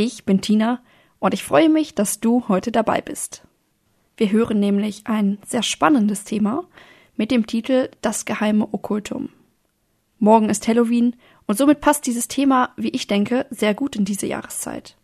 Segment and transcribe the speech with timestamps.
[0.00, 0.80] Ich bin Tina
[1.18, 3.42] und ich freue mich, dass du heute dabei bist.
[4.16, 6.62] Wir hören nämlich ein sehr spannendes Thema
[7.16, 9.30] mit dem Titel Das geheime Okkultum.
[10.20, 11.16] Morgen ist Halloween
[11.48, 14.96] und somit passt dieses Thema, wie ich denke, sehr gut in diese Jahreszeit.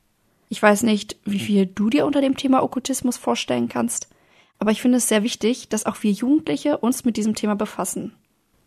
[0.49, 4.09] Ich weiß nicht, wie viel du dir unter dem Thema Okkultismus vorstellen kannst,
[4.61, 8.15] aber ich finde es sehr wichtig, dass auch wir Jugendliche uns mit diesem Thema befassen.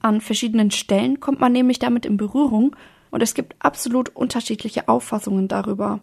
[0.01, 2.75] An verschiedenen Stellen kommt man nämlich damit in Berührung
[3.11, 6.01] und es gibt absolut unterschiedliche Auffassungen darüber.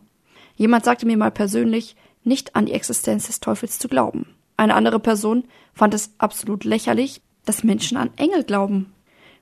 [0.56, 4.26] Jemand sagte mir mal persönlich, nicht an die Existenz des Teufels zu glauben.
[4.56, 8.92] Eine andere Person fand es absolut lächerlich, dass Menschen an Engel glauben.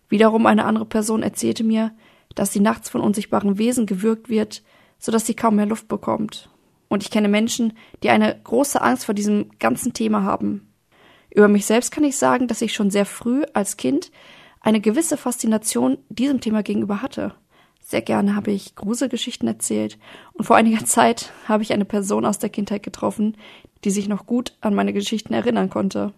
[0.09, 1.93] Wiederum eine andere Person erzählte mir,
[2.35, 4.63] dass sie nachts von unsichtbaren Wesen gewürgt wird,
[4.99, 6.49] so dass sie kaum mehr Luft bekommt.
[6.89, 10.73] Und ich kenne Menschen, die eine große Angst vor diesem ganzen Thema haben.
[11.31, 14.11] Über mich selbst kann ich sagen, dass ich schon sehr früh als Kind
[14.61, 17.35] eine gewisse Faszination diesem Thema gegenüber hatte.
[17.93, 19.99] Sehr gerne habe ich Gruselgeschichten erzählt
[20.33, 23.37] und vor einiger Zeit habe ich eine Person aus der Kindheit getroffen,
[23.85, 26.15] die sich noch gut an meine Geschichten erinnern konnte.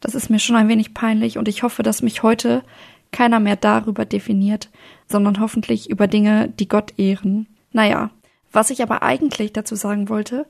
[0.00, 2.62] Das ist mir schon ein wenig peinlich und ich hoffe, dass mich heute
[3.10, 4.70] keiner mehr darüber definiert,
[5.06, 7.48] sondern hoffentlich über Dinge, die Gott ehren.
[7.70, 8.10] Naja,
[8.50, 10.46] was ich aber eigentlich dazu sagen wollte,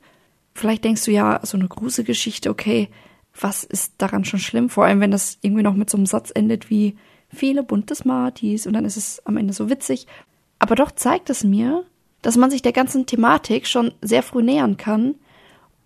[0.53, 2.87] vielleicht denkst du ja, so eine Gruselgeschichte, okay,
[3.37, 4.69] was ist daran schon schlimm?
[4.69, 6.95] Vor allem, wenn das irgendwie noch mit so einem Satz endet wie
[7.29, 10.07] viele bunte Smarties und dann ist es am Ende so witzig.
[10.59, 11.85] Aber doch zeigt es mir,
[12.21, 15.15] dass man sich der ganzen Thematik schon sehr früh nähern kann,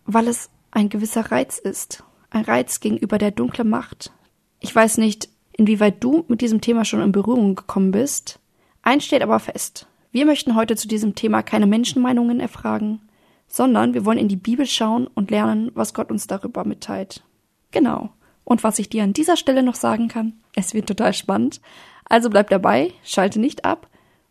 [0.05, 2.03] weil es ein gewisser Reiz ist.
[2.31, 4.11] Ein Reiz gegenüber der dunklen Macht.
[4.59, 8.39] Ich weiß nicht, inwieweit du mit diesem Thema schon in Berührung gekommen bist.
[8.81, 9.87] Eins steht aber fest.
[10.11, 13.01] Wir möchten heute zu diesem Thema keine Menschenmeinungen erfragen,
[13.47, 17.23] sondern wir wollen in die Bibel schauen und lernen, was Gott uns darüber mitteilt.
[17.71, 18.09] Genau.
[18.43, 21.61] Und was ich dir an dieser Stelle noch sagen kann, es wird total spannend.
[22.05, 23.87] Also bleib dabei, schalte nicht ab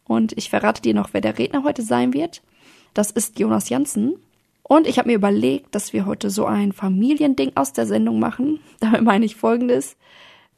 [0.06, 2.42] und ich verrate dir noch, wer der Redner heute sein wird.
[2.94, 4.16] Das ist Jonas Janssen.
[4.62, 8.60] Und ich habe mir überlegt, dass wir heute so ein Familiending aus der Sendung machen.
[8.80, 9.96] Damit meine ich folgendes.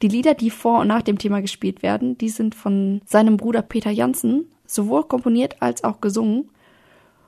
[0.01, 3.61] Die Lieder, die vor und nach dem Thema gespielt werden, die sind von seinem Bruder
[3.61, 6.49] Peter Janssen, sowohl komponiert als auch gesungen.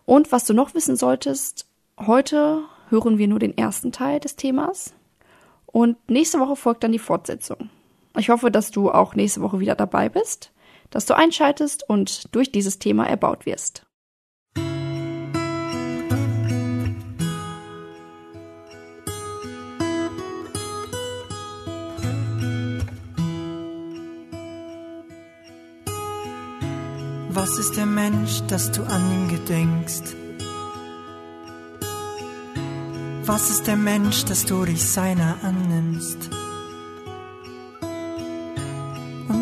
[0.05, 1.65] Und was du noch wissen solltest,
[1.97, 4.93] heute hören wir nur den ersten Teil des Themas.
[5.65, 7.69] Und nächste Woche folgt dann die Fortsetzung.
[8.17, 10.51] Ich hoffe, dass du auch nächste Woche wieder dabei bist
[10.89, 13.83] dass du einschaltest und durch dieses Thema erbaut wirst.
[27.29, 30.15] Was ist der Mensch, dass du an ihn gedenkst?
[33.23, 36.36] Was ist der Mensch, dass du dich seiner annimmst?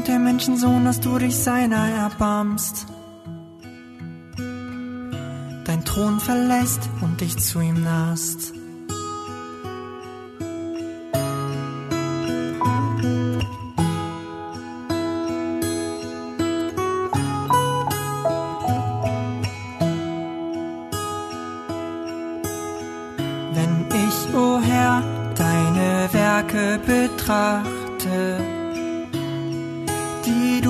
[0.07, 2.85] Der Menschensohn, dass du dich seiner erbarmst.
[5.65, 8.53] Dein Thron verlässt und dich zu ihm nahst.
[23.53, 25.03] Wenn ich, o oh Herr,
[25.35, 28.54] deine Werke betrachte,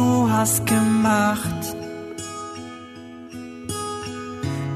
[0.01, 1.75] hast gemacht.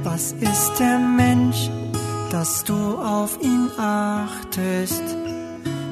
[0.03, 1.69] Was ist der Mensch,
[2.31, 5.03] dass du auf ihn achtest,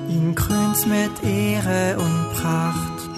[0.09, 3.09] ihn krönst mit Ehre und Pracht.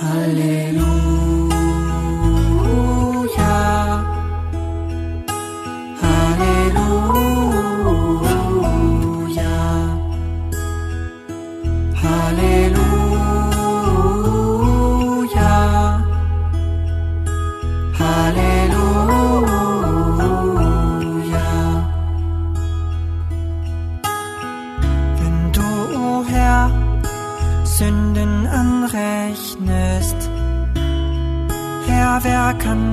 [0.00, 1.26] Halleluja.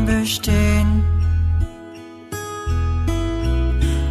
[0.05, 1.03] Bestehen.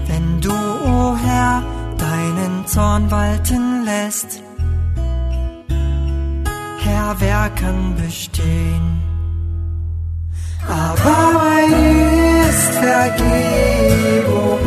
[0.07, 0.55] Wenn du, o
[0.87, 1.63] oh Herr,
[1.99, 4.43] deinen Zorn walten lässt,
[6.85, 9.03] Herr, wer kann bestehen?
[10.69, 14.59] Aber bei dir ist Vergebung,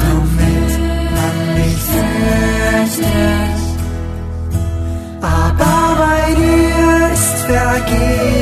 [0.00, 0.72] damit
[1.16, 3.58] man mich fürchtet.
[5.20, 8.33] Aber bei dir ist Vergebung.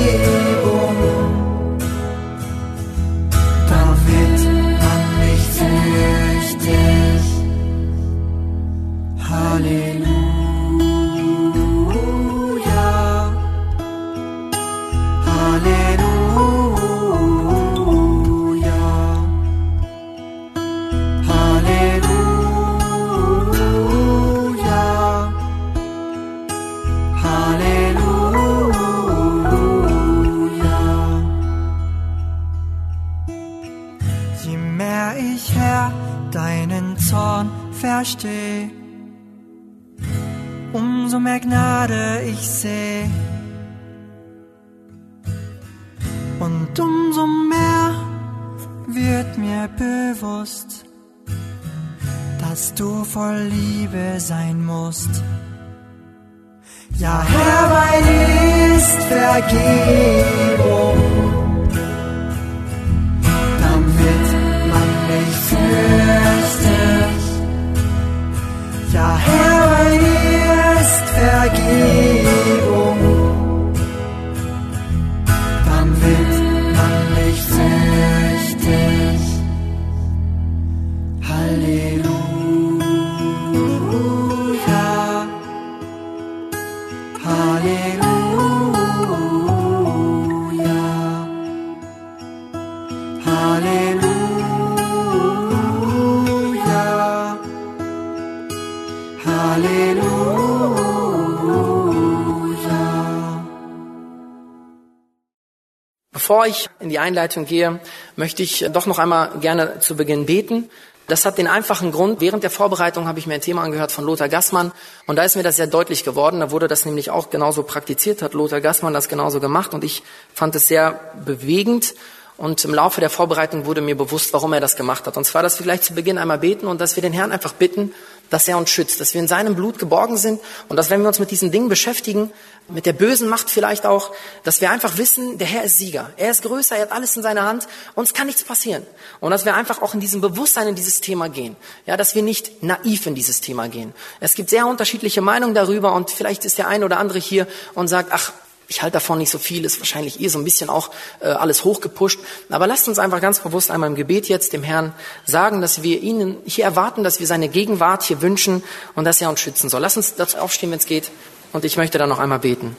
[106.93, 107.81] Die Einleitung gehe,
[108.17, 110.69] möchte ich doch noch einmal gerne zu Beginn beten.
[111.09, 114.05] Das hat den einfachen Grund, während der Vorbereitung habe ich mir ein Thema angehört von
[114.05, 114.73] Lothar Gassmann
[115.07, 116.41] und da ist mir das sehr deutlich geworden.
[116.41, 120.03] Da wurde das nämlich auch genauso praktiziert, hat Lothar Gassmann das genauso gemacht und ich
[120.35, 121.95] fand es sehr bewegend
[122.37, 125.17] und im Laufe der Vorbereitung wurde mir bewusst, warum er das gemacht hat.
[125.17, 127.53] Und zwar, dass wir gleich zu Beginn einmal beten und dass wir den Herrn einfach
[127.53, 127.93] bitten,
[128.31, 131.09] dass er uns schützt, dass wir in seinem Blut geborgen sind und dass wenn wir
[131.09, 132.33] uns mit diesen Dingen beschäftigen,
[132.69, 134.13] mit der bösen Macht vielleicht auch,
[134.45, 136.11] dass wir einfach wissen, der Herr ist Sieger.
[136.17, 138.87] Er ist größer, er hat alles in seiner Hand, uns kann nichts passieren.
[139.21, 141.57] Und dass wir einfach auch in diesem Bewusstsein in dieses Thema gehen.
[141.87, 143.93] Ja, dass wir nicht naiv in dieses Thema gehen.
[144.21, 147.89] Es gibt sehr unterschiedliche Meinungen darüber und vielleicht ist der eine oder andere hier und
[147.89, 148.33] sagt, ach,
[148.69, 151.63] ich halte davon nicht so viel, ist wahrscheinlich eh so ein bisschen auch äh, alles
[151.63, 152.21] hochgepusht.
[152.49, 154.95] Aber lasst uns einfach ganz bewusst einmal im Gebet jetzt dem Herrn
[155.27, 158.63] sagen, dass wir ihn hier erwarten, dass wir seine Gegenwart hier wünschen
[158.95, 159.83] und dass er uns schützen soll.
[159.83, 161.11] Lasst uns dazu aufstehen, wenn es geht.
[161.53, 162.77] Und ich möchte dann noch einmal beten.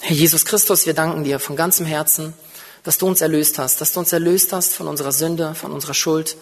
[0.00, 2.32] Herr Jesus Christus, wir danken dir von ganzem Herzen,
[2.84, 5.94] dass du uns erlöst hast, dass du uns erlöst hast von unserer Sünde, von unserer
[5.94, 6.36] Schuld,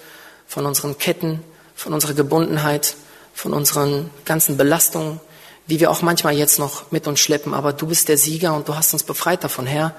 [0.47, 1.43] von unseren Ketten,
[1.75, 2.95] von unserer Gebundenheit,
[3.33, 5.21] von unseren ganzen Belastungen,
[5.67, 7.55] die wir auch manchmal jetzt noch mit uns schleppen.
[7.55, 9.95] Aber du bist der Sieger und du hast uns befreit davon, Herr.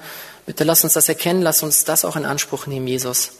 [0.46, 3.32] Bitte lass uns das erkennen, lass uns das auch in Anspruch nehmen, Jesus.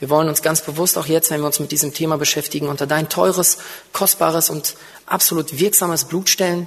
[0.00, 2.86] Wir wollen uns ganz bewusst auch jetzt, wenn wir uns mit diesem Thema beschäftigen, unter
[2.86, 3.58] dein teures,
[3.92, 4.74] kostbares und
[5.06, 6.66] absolut wirksames Blut stellen.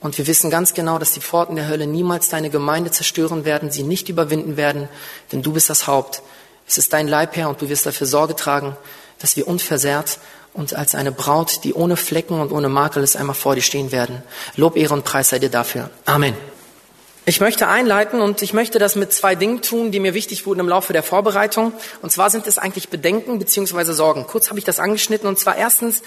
[0.00, 3.70] Und wir wissen ganz genau, dass die Pforten der Hölle niemals deine Gemeinde zerstören werden,
[3.70, 4.88] sie nicht überwinden werden,
[5.32, 6.22] denn du bist das Haupt.
[6.66, 8.76] Es ist dein Leib, Herr, und du wirst dafür Sorge tragen,
[9.18, 10.18] dass wir unversehrt
[10.52, 13.92] und als eine Braut, die ohne Flecken und ohne Makel ist, einmal vor dir stehen
[13.92, 14.22] werden.
[14.56, 15.90] Lob, Ehre und Preis sei dir dafür.
[16.06, 16.34] Amen.
[17.28, 20.60] Ich möchte einleiten und ich möchte das mit zwei Dingen tun, die mir wichtig wurden
[20.60, 21.72] im Laufe der Vorbereitung.
[22.00, 24.26] Und zwar sind es eigentlich Bedenken beziehungsweise Sorgen.
[24.26, 26.02] Kurz habe ich das angeschnitten und zwar erstens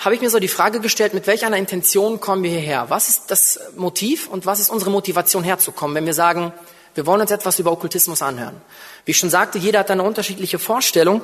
[0.00, 2.86] habe ich mir so die Frage gestellt, mit welch einer Intention kommen wir hierher?
[2.88, 6.52] Was ist das Motiv und was ist unsere Motivation herzukommen, wenn wir sagen,
[6.94, 8.60] wir wollen uns etwas über Okkultismus anhören?
[9.04, 11.22] Wie ich schon sagte, jeder hat eine unterschiedliche Vorstellung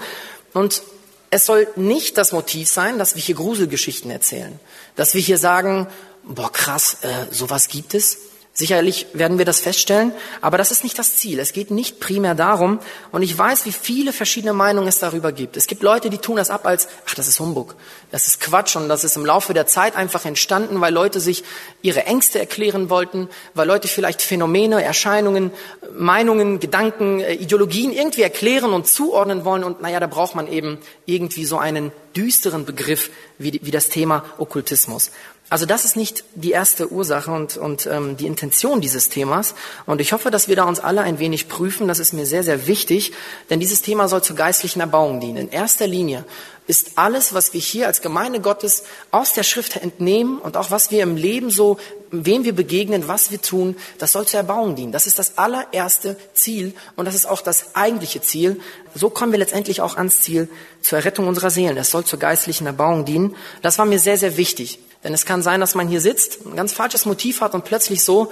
[0.53, 0.83] und
[1.31, 4.61] es soll nicht das Motiv sein, dass wir hier Gruselgeschichten erzählen,
[4.95, 5.87] dass wir hier sagen,
[6.25, 8.19] boah krass, äh, sowas gibt es.
[8.59, 11.41] Sicherlich werden wir das feststellen, aber das ist nicht das Ziel.
[11.41, 12.79] Es geht nicht primär darum,
[13.13, 15.59] und ich weiß, wie viele verschiedene Meinungen es darüber gibt.
[15.59, 17.75] Es gibt Leute, die tun das ab als, ach, das ist Humbug,
[18.11, 21.45] das ist Quatsch und das ist im Laufe der Zeit einfach entstanden, weil Leute sich
[21.83, 25.51] ihre Ängste erklären wollten, weil Leute vielleicht Phänomene, Erscheinungen,
[25.95, 30.79] Meinungen, Gedanken, äh, Ideologien irgendwie erklären und zuordnen wollen und naja, da braucht man eben
[31.05, 35.11] irgendwie so einen düsteren Begriff wie, wie das Thema Okkultismus.
[35.49, 39.55] Also das ist nicht die erste Ursache und, und ähm, die Intention dieses Themas.
[39.87, 41.87] Und ich hoffe, dass wir da uns alle ein wenig prüfen.
[41.87, 43.13] Das ist mir sehr, sehr wichtig,
[43.49, 45.37] denn dieses Thema soll zur geistlichen Erbauung dienen.
[45.37, 46.25] In erster Linie
[46.67, 50.91] ist alles, was wir hier als Gemeinde Gottes aus der Schrift entnehmen und auch was
[50.91, 51.79] wir im Leben so,
[52.11, 54.91] wem wir begegnen, was wir tun, das soll zur Erbauung dienen.
[54.91, 58.61] Das ist das allererste Ziel und das ist auch das eigentliche Ziel.
[58.97, 60.49] So kommen wir letztendlich auch ans Ziel
[60.81, 61.77] zur Errettung unserer Seelen.
[61.77, 63.37] Es soll zur geistlichen Erbauung dienen.
[63.63, 64.81] Das war mir sehr, sehr wichtig.
[65.05, 68.03] Denn es kann sein, dass man hier sitzt, ein ganz falsches Motiv hat und plötzlich
[68.03, 68.31] so,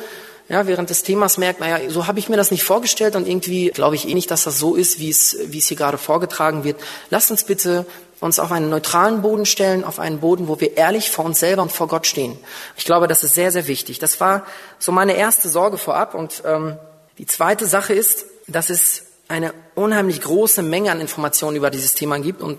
[0.48, 3.70] ja, während des Themas merkt, naja, so habe ich mir das nicht vorgestellt und irgendwie
[3.70, 6.64] glaube ich eh nicht, dass das so ist, wie es, wie es hier gerade vorgetragen
[6.64, 6.78] wird.
[7.10, 7.86] Lasst uns bitte
[8.20, 11.62] uns auf einen neutralen Boden stellen, auf einen Boden, wo wir ehrlich vor uns selber
[11.62, 12.38] und vor Gott stehen.
[12.76, 13.98] Ich glaube, das ist sehr, sehr wichtig.
[13.98, 14.46] Das war
[14.78, 16.14] so meine erste Sorge vorab.
[16.14, 16.78] Und ähm,
[17.18, 22.18] die zweite Sache ist, dass es eine unheimlich große Menge an Informationen über dieses Thema
[22.18, 22.40] gibt.
[22.40, 22.58] Und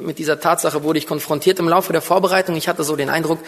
[0.00, 2.56] mit dieser Tatsache wurde ich konfrontiert im Laufe der Vorbereitung.
[2.56, 3.38] Ich hatte so den Eindruck,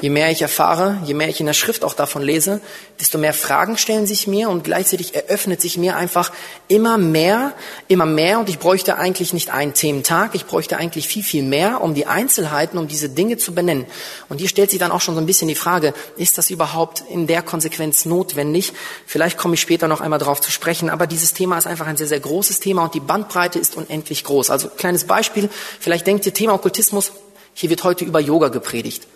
[0.00, 2.60] Je mehr ich erfahre, je mehr ich in der Schrift auch davon lese,
[2.98, 6.32] desto mehr Fragen stellen sich mir und gleichzeitig eröffnet sich mir einfach
[6.66, 7.52] immer mehr,
[7.86, 11.80] immer mehr und ich bräuchte eigentlich nicht einen Thementag, ich bräuchte eigentlich viel, viel mehr,
[11.80, 13.86] um die Einzelheiten, um diese Dinge zu benennen.
[14.28, 17.04] Und hier stellt sich dann auch schon so ein bisschen die Frage, ist das überhaupt
[17.08, 18.72] in der Konsequenz notwendig?
[19.06, 21.96] Vielleicht komme ich später noch einmal darauf zu sprechen, aber dieses Thema ist einfach ein
[21.96, 24.50] sehr, sehr großes Thema und die Bandbreite ist unendlich groß.
[24.50, 25.48] Also kleines Beispiel,
[25.78, 27.12] vielleicht denkt ihr Thema Okkultismus,
[27.54, 29.06] hier wird heute über Yoga gepredigt.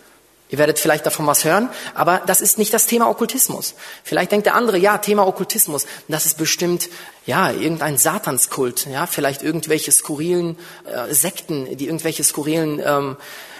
[0.49, 3.75] Ihr werdet vielleicht davon was hören, aber das ist nicht das Thema Okkultismus.
[4.03, 6.89] Vielleicht denkt der andere, ja, Thema Okkultismus, das ist bestimmt,
[7.27, 13.17] ja, irgendein Satanskult, ja, vielleicht irgendwelche skurrilen äh, Sekten, die irgendwelche skurrilen ähm,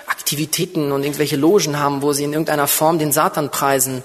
[0.07, 4.01] Aktivitäten und irgendwelche Logen haben, wo sie in irgendeiner Form den Satan preisen.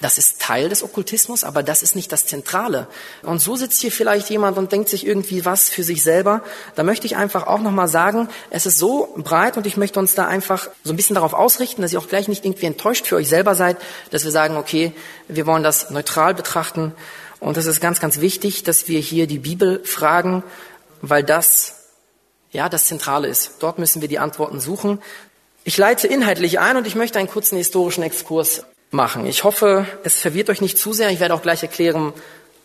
[0.00, 2.86] Das ist Teil des Okkultismus, aber das ist nicht das Zentrale.
[3.22, 6.42] Und so sitzt hier vielleicht jemand und denkt sich irgendwie was für sich selber.
[6.76, 10.14] Da möchte ich einfach auch nochmal sagen, es ist so breit und ich möchte uns
[10.14, 13.16] da einfach so ein bisschen darauf ausrichten, dass ihr auch gleich nicht irgendwie enttäuscht für
[13.16, 13.76] euch selber seid,
[14.12, 14.92] dass wir sagen, okay,
[15.26, 16.94] wir wollen das neutral betrachten.
[17.40, 20.44] Und das ist ganz, ganz wichtig, dass wir hier die Bibel fragen,
[21.02, 21.74] weil das,
[22.52, 23.54] ja, das Zentrale ist.
[23.58, 25.02] Dort müssen wir die Antworten suchen.
[25.64, 29.26] Ich leite inhaltlich ein und ich möchte einen kurzen historischen Exkurs machen.
[29.26, 31.10] Ich hoffe, es verwirrt euch nicht zu sehr.
[31.10, 32.12] Ich werde auch gleich erklären,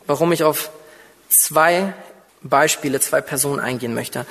[0.05, 0.71] warum ich auf
[1.29, 1.93] zwei
[2.41, 4.25] Beispiele, zwei Personen eingehen möchte.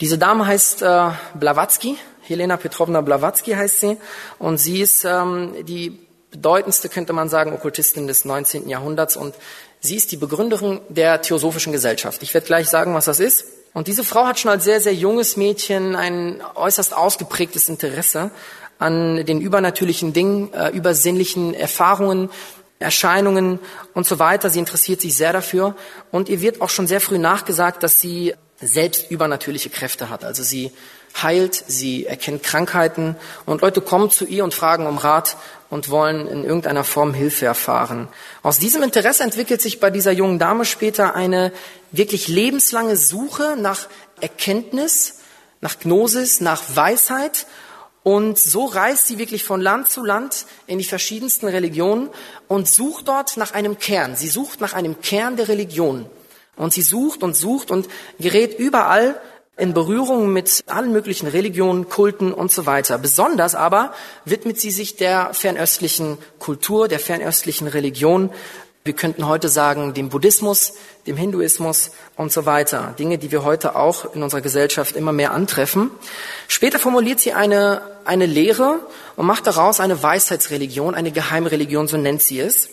[0.00, 3.96] Diese Dame heißt äh, Blavatsky, Helena Petrovna Blavatsky heißt sie,
[4.38, 5.98] und sie ist ähm, die
[6.30, 8.68] bedeutendste, könnte man sagen, Okkultistin des 19.
[8.68, 9.34] Jahrhunderts und
[9.80, 12.22] sie ist die Begründerin der Theosophischen Gesellschaft.
[12.22, 13.44] Ich werde gleich sagen, was das ist.
[13.74, 18.30] Und diese Frau hat schon als sehr, sehr junges Mädchen ein äußerst ausgeprägtes Interesse
[18.82, 22.30] an den übernatürlichen Dingen, äh, übersinnlichen Erfahrungen,
[22.78, 23.58] Erscheinungen
[23.94, 24.50] und so weiter.
[24.50, 25.76] Sie interessiert sich sehr dafür
[26.10, 30.24] und ihr wird auch schon sehr früh nachgesagt, dass sie selbst übernatürliche Kräfte hat.
[30.24, 30.72] Also sie
[31.20, 35.36] heilt, sie erkennt Krankheiten und Leute kommen zu ihr und fragen um Rat
[35.68, 38.08] und wollen in irgendeiner Form Hilfe erfahren.
[38.42, 41.52] Aus diesem Interesse entwickelt sich bei dieser jungen Dame später eine
[41.90, 43.88] wirklich lebenslange Suche nach
[44.20, 45.20] Erkenntnis,
[45.60, 47.46] nach Gnosis, nach Weisheit
[48.02, 52.10] und so reist sie wirklich von Land zu Land in die verschiedensten Religionen
[52.48, 54.16] und sucht dort nach einem Kern.
[54.16, 56.06] Sie sucht nach einem Kern der Religion.
[56.56, 59.20] Und sie sucht und sucht und gerät überall
[59.56, 62.98] in Berührung mit allen möglichen Religionen, Kulten und so weiter.
[62.98, 63.92] Besonders aber
[64.24, 68.30] widmet sie sich der fernöstlichen Kultur, der fernöstlichen Religion,
[68.84, 70.72] wir könnten heute sagen, dem Buddhismus,
[71.06, 72.94] dem Hinduismus und so weiter.
[72.98, 75.90] Dinge, die wir heute auch in unserer Gesellschaft immer mehr antreffen.
[76.48, 78.80] Später formuliert sie eine, eine Lehre
[79.14, 82.70] und macht daraus eine Weisheitsreligion, eine Geheimreligion, so nennt sie es.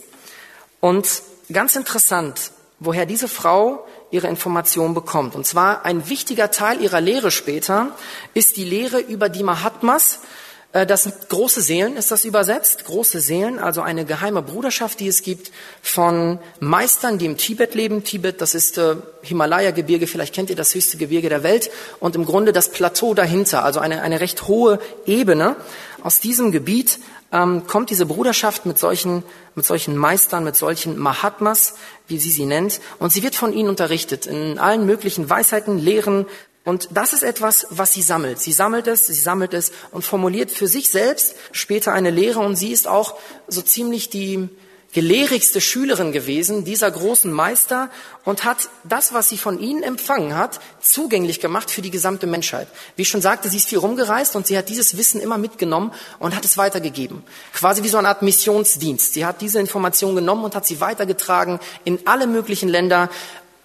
[0.80, 5.36] Und ganz interessant, woher diese Frau ihre Informationen bekommt.
[5.36, 7.89] Und zwar ein wichtiger Teil ihrer Lehre später
[8.34, 10.22] ist die Lehre über die Mahatmas,
[10.71, 12.85] das sind große Seelen, ist das übersetzt?
[12.85, 18.03] Große Seelen, also eine geheime Bruderschaft, die es gibt von Meistern, die im Tibet leben.
[18.03, 21.71] Tibet, das ist äh, Himalaya-Gebirge, vielleicht kennt ihr das höchste Gebirge der Welt.
[21.99, 25.55] Und im Grunde das Plateau dahinter, also eine, eine recht hohe Ebene.
[26.03, 26.99] Aus diesem Gebiet
[27.31, 29.23] ähm, kommt diese Bruderschaft mit solchen,
[29.55, 31.75] mit solchen Meistern, mit solchen Mahatmas,
[32.07, 32.79] wie sie sie nennt.
[32.99, 36.27] Und sie wird von ihnen unterrichtet in allen möglichen Weisheiten, Lehren,
[36.69, 38.39] und das ist etwas, was sie sammelt.
[38.39, 42.41] Sie sammelt es, sie sammelt es und formuliert für sich selbst später eine Lehre.
[42.41, 43.15] Und sie ist auch
[43.47, 44.47] so ziemlich die
[44.93, 47.89] gelehrigste Schülerin gewesen dieser großen Meister
[48.23, 52.67] und hat das, was sie von ihnen empfangen hat, zugänglich gemacht für die gesamte Menschheit.
[52.95, 55.91] Wie ich schon sagte, sie ist viel rumgereist und sie hat dieses Wissen immer mitgenommen
[56.19, 57.23] und hat es weitergegeben.
[57.51, 59.15] Quasi wie so eine Art Missionsdienst.
[59.15, 63.09] Sie hat diese Information genommen und hat sie weitergetragen in alle möglichen Länder,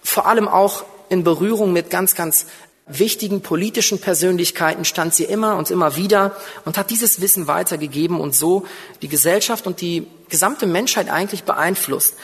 [0.01, 2.47] vor allem auch in Berührung mit ganz, ganz
[2.87, 8.35] wichtigen politischen Persönlichkeiten stand sie immer und immer wieder und hat dieses Wissen weitergegeben und
[8.35, 8.65] so
[9.01, 12.15] die Gesellschaft und die gesamte Menschheit eigentlich beeinflusst.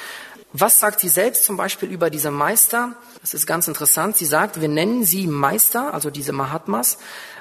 [0.53, 2.93] Was sagt sie selbst zum Beispiel über diese Meister?
[3.21, 4.17] Das ist ganz interessant.
[4.17, 6.97] Sie sagt, wir nennen sie Meister, also diese Mahatmas,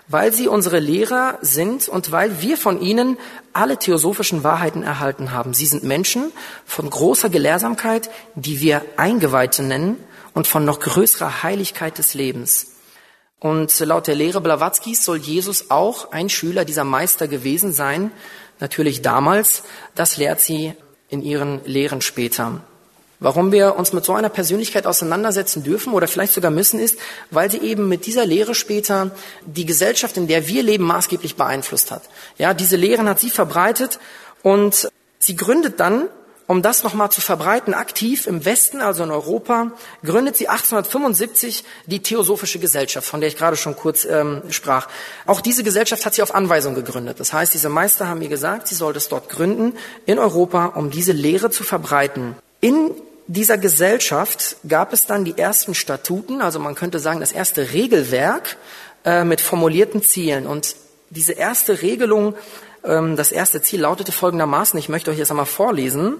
[0.06, 3.18] weil sie unsere Lehrer sind und weil wir von ihnen
[3.52, 5.54] alle theosophischen Wahrheiten erhalten haben.
[5.54, 6.30] Sie sind Menschen
[6.64, 9.96] von großer Gelehrsamkeit, die wir Eingeweihte nennen
[10.32, 12.69] und von noch größerer Heiligkeit des Lebens.
[13.40, 18.12] Und laut der Lehre Blawatzkis soll Jesus auch ein Schüler dieser Meister gewesen sein.
[18.60, 19.62] Natürlich damals.
[19.94, 20.74] Das lehrt sie
[21.08, 22.60] in ihren Lehren später.
[23.18, 26.98] Warum wir uns mit so einer Persönlichkeit auseinandersetzen dürfen oder vielleicht sogar müssen, ist,
[27.30, 29.10] weil sie eben mit dieser Lehre später
[29.44, 32.02] die Gesellschaft, in der wir leben, maßgeblich beeinflusst hat.
[32.38, 33.98] Ja, diese Lehren hat sie verbreitet
[34.42, 36.08] und sie gründet dann,
[36.50, 39.70] um das nochmal zu verbreiten, aktiv im Westen, also in Europa,
[40.04, 44.88] gründet sie 1875 die Theosophische Gesellschaft, von der ich gerade schon kurz ähm, sprach.
[45.26, 47.20] Auch diese Gesellschaft hat sie auf Anweisung gegründet.
[47.20, 50.90] Das heißt, diese Meister haben ihr gesagt, sie sollte es dort gründen in Europa, um
[50.90, 52.34] diese Lehre zu verbreiten.
[52.60, 52.90] In
[53.28, 58.56] dieser Gesellschaft gab es dann die ersten Statuten, also man könnte sagen das erste Regelwerk
[59.04, 60.48] äh, mit formulierten Zielen.
[60.48, 60.74] Und
[61.10, 62.34] diese erste Regelung,
[62.82, 66.16] das erste Ziel lautete folgendermaßen, ich möchte euch jetzt einmal vorlesen.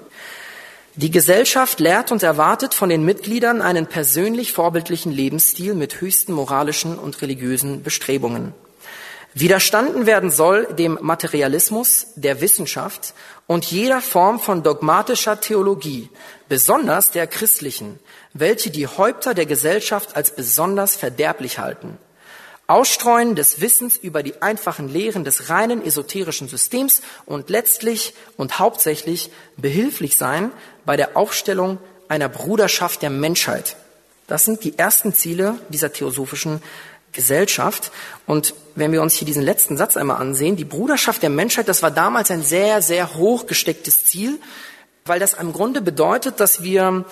[0.97, 6.99] Die Gesellschaft lehrt und erwartet von den Mitgliedern einen persönlich vorbildlichen Lebensstil mit höchsten moralischen
[6.99, 8.53] und religiösen Bestrebungen.
[9.33, 13.15] Widerstanden werden soll dem Materialismus, der Wissenschaft
[13.47, 16.11] und jeder Form von dogmatischer Theologie,
[16.49, 18.01] besonders der christlichen,
[18.33, 21.97] welche die Häupter der Gesellschaft als besonders verderblich halten.
[22.71, 29.31] Ausstreuen des Wissens über die einfachen Lehren des reinen esoterischen Systems und letztlich und hauptsächlich
[29.57, 30.53] behilflich sein
[30.87, 33.75] bei der Aufstellung einer Bruderschaft der Menschheit.
[34.29, 36.63] Das sind die ersten Ziele dieser theosophischen
[37.11, 37.91] Gesellschaft.
[38.25, 41.83] Und wenn wir uns hier diesen letzten Satz einmal ansehen, die Bruderschaft der Menschheit, das
[41.83, 44.39] war damals ein sehr, sehr hoch gestecktes Ziel,
[45.05, 47.05] weil das im Grunde bedeutet, dass wir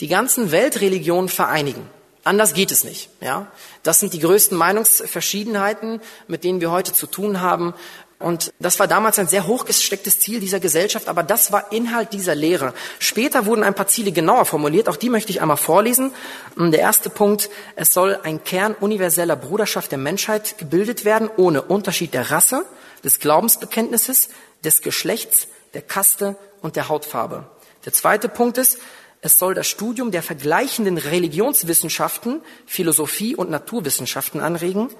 [0.00, 1.90] die ganzen Weltreligionen vereinigen.
[2.24, 3.10] Anders geht es nicht.
[3.20, 3.46] Ja,
[3.82, 7.74] das sind die größten Meinungsverschiedenheiten, mit denen wir heute zu tun haben.
[8.18, 12.34] Und das war damals ein sehr hochgestecktes Ziel dieser Gesellschaft, aber das war Inhalt dieser
[12.34, 12.72] Lehre.
[12.98, 16.12] Später wurden ein paar Ziele genauer formuliert, auch die möchte ich einmal vorlesen.
[16.56, 22.14] Der erste Punkt, es soll ein Kern universeller Bruderschaft der Menschheit gebildet werden, ohne Unterschied
[22.14, 22.64] der Rasse,
[23.02, 24.30] des Glaubensbekenntnisses,
[24.64, 27.44] des Geschlechts, der Kaste und der Hautfarbe.
[27.84, 28.78] Der zweite Punkt ist,
[29.24, 34.90] es soll das Studium der vergleichenden Religionswissenschaften, Philosophie und Naturwissenschaften anregen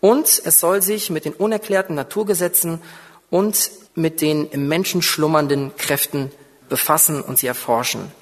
[0.00, 2.80] und es soll sich mit den unerklärten Naturgesetzen
[3.28, 6.30] und mit den im Menschen schlummernden Kräften
[6.68, 8.12] befassen und sie erforschen.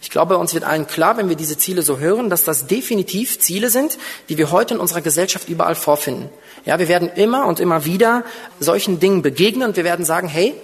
[0.00, 3.38] Ich glaube, uns wird allen klar, wenn wir diese Ziele so hören, dass das definitiv
[3.38, 3.98] Ziele sind,
[4.30, 6.30] die wir heute in unserer Gesellschaft überall vorfinden.
[6.64, 8.24] Ja, wir werden immer und immer wieder
[8.60, 10.54] solchen Dingen begegnen und wir werden sagen, hey,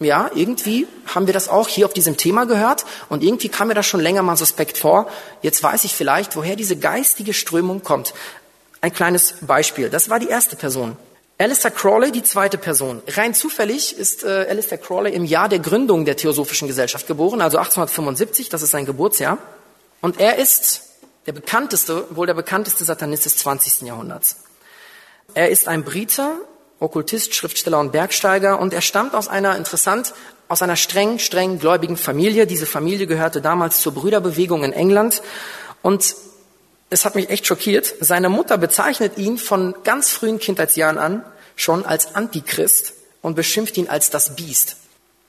[0.00, 3.74] ja, irgendwie haben wir das auch hier auf diesem Thema gehört und irgendwie kam mir
[3.74, 5.08] das schon länger mal suspekt vor.
[5.42, 8.14] Jetzt weiß ich vielleicht, woher diese geistige Strömung kommt.
[8.80, 9.90] Ein kleines Beispiel.
[9.90, 10.96] Das war die erste Person.
[11.36, 13.02] Alistair Crawley, die zweite Person.
[13.08, 17.56] Rein zufällig ist äh, Alistair Crawley im Jahr der Gründung der Theosophischen Gesellschaft geboren, also
[17.56, 19.38] 1875, das ist sein Geburtsjahr.
[20.02, 20.82] Und er ist
[21.26, 23.86] der bekannteste, wohl der bekannteste Satanist des 20.
[23.88, 24.36] Jahrhunderts.
[25.34, 26.32] Er ist ein Brite,
[26.80, 30.14] Okkultist, Schriftsteller und Bergsteiger und er stammt aus einer interessant,
[30.48, 32.46] aus einer streng, streng gläubigen Familie.
[32.46, 35.22] Diese Familie gehörte damals zur Brüderbewegung in England
[35.82, 36.16] und
[36.90, 37.94] es hat mich echt schockiert.
[38.00, 43.88] Seine Mutter bezeichnet ihn von ganz frühen Kindheitsjahren an schon als Antichrist und beschimpft ihn
[43.88, 44.76] als das Biest.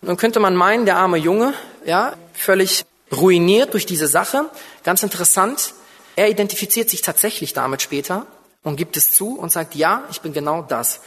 [0.02, 1.54] Nun könnte man meinen, der arme Junge,
[1.86, 4.46] ja, völlig ruiniert durch diese Sache.
[4.84, 5.74] Ganz interessant.
[6.16, 8.26] Er identifiziert sich tatsächlich damit später
[8.64, 11.02] und gibt es zu und sagt, ja, ich bin genau das.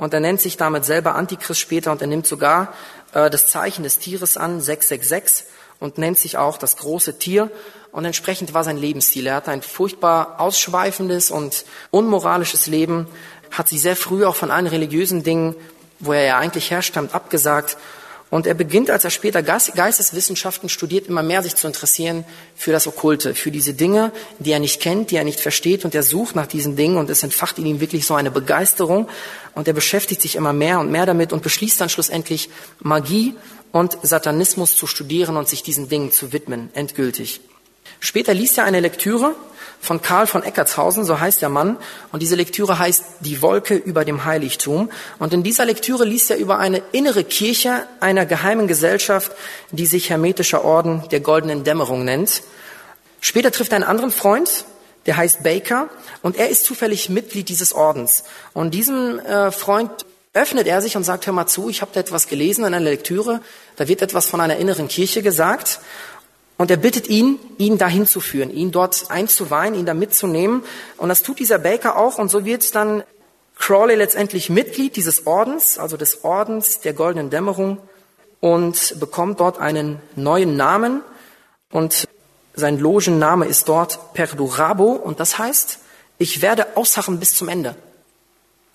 [0.00, 2.72] Und er nennt sich damit selber Antichrist später und er nimmt sogar
[3.12, 5.44] äh, das Zeichen des Tieres an, 666,
[5.78, 7.50] und nennt sich auch das große Tier
[7.92, 9.26] und entsprechend war sein Lebensstil.
[9.26, 13.08] Er hatte ein furchtbar ausschweifendes und unmoralisches Leben,
[13.50, 15.54] hat sich sehr früh auch von allen religiösen Dingen,
[15.98, 17.76] wo er ja eigentlich herstammt, abgesagt.
[18.30, 22.86] Und er beginnt, als er später Geisteswissenschaften studiert, immer mehr sich zu interessieren für das
[22.86, 25.84] Okkulte, für diese Dinge, die er nicht kennt, die er nicht versteht.
[25.84, 29.08] Und er sucht nach diesen Dingen und es entfacht in ihm wirklich so eine Begeisterung.
[29.56, 33.34] Und er beschäftigt sich immer mehr und mehr damit und beschließt dann schlussendlich Magie
[33.72, 37.40] und Satanismus zu studieren und sich diesen Dingen zu widmen, endgültig.
[37.98, 39.34] Später liest er eine Lektüre
[39.80, 41.78] von Karl von Eckartshausen, so heißt der Mann,
[42.12, 44.90] und diese Lektüre heißt Die Wolke über dem Heiligtum.
[45.18, 49.32] Und in dieser Lektüre liest er über eine innere Kirche einer geheimen Gesellschaft,
[49.70, 52.42] die sich Hermetischer Orden der goldenen Dämmerung nennt.
[53.20, 54.64] Später trifft er einen anderen Freund,
[55.06, 55.88] der heißt Baker
[56.22, 58.24] und er ist zufällig Mitglied dieses Ordens.
[58.52, 59.90] Und diesem äh, Freund
[60.34, 62.84] öffnet er sich und sagt, hör mal zu, ich habe da etwas gelesen in einer
[62.84, 63.40] Lektüre,
[63.76, 65.80] da wird etwas von einer inneren Kirche gesagt
[66.60, 70.62] und er bittet ihn, ihn dahin zu führen, ihn dort einzuweihen, ihn da mitzunehmen.
[70.98, 73.02] Und das tut dieser Baker auch und so wird dann
[73.56, 77.78] Crawley letztendlich Mitglied dieses Ordens, also des Ordens der goldenen Dämmerung
[78.40, 81.00] und bekommt dort einen neuen Namen
[81.72, 82.06] und
[82.52, 85.78] sein Logenname ist dort Perdurabo und das heißt,
[86.18, 87.74] ich werde ausharren bis zum Ende.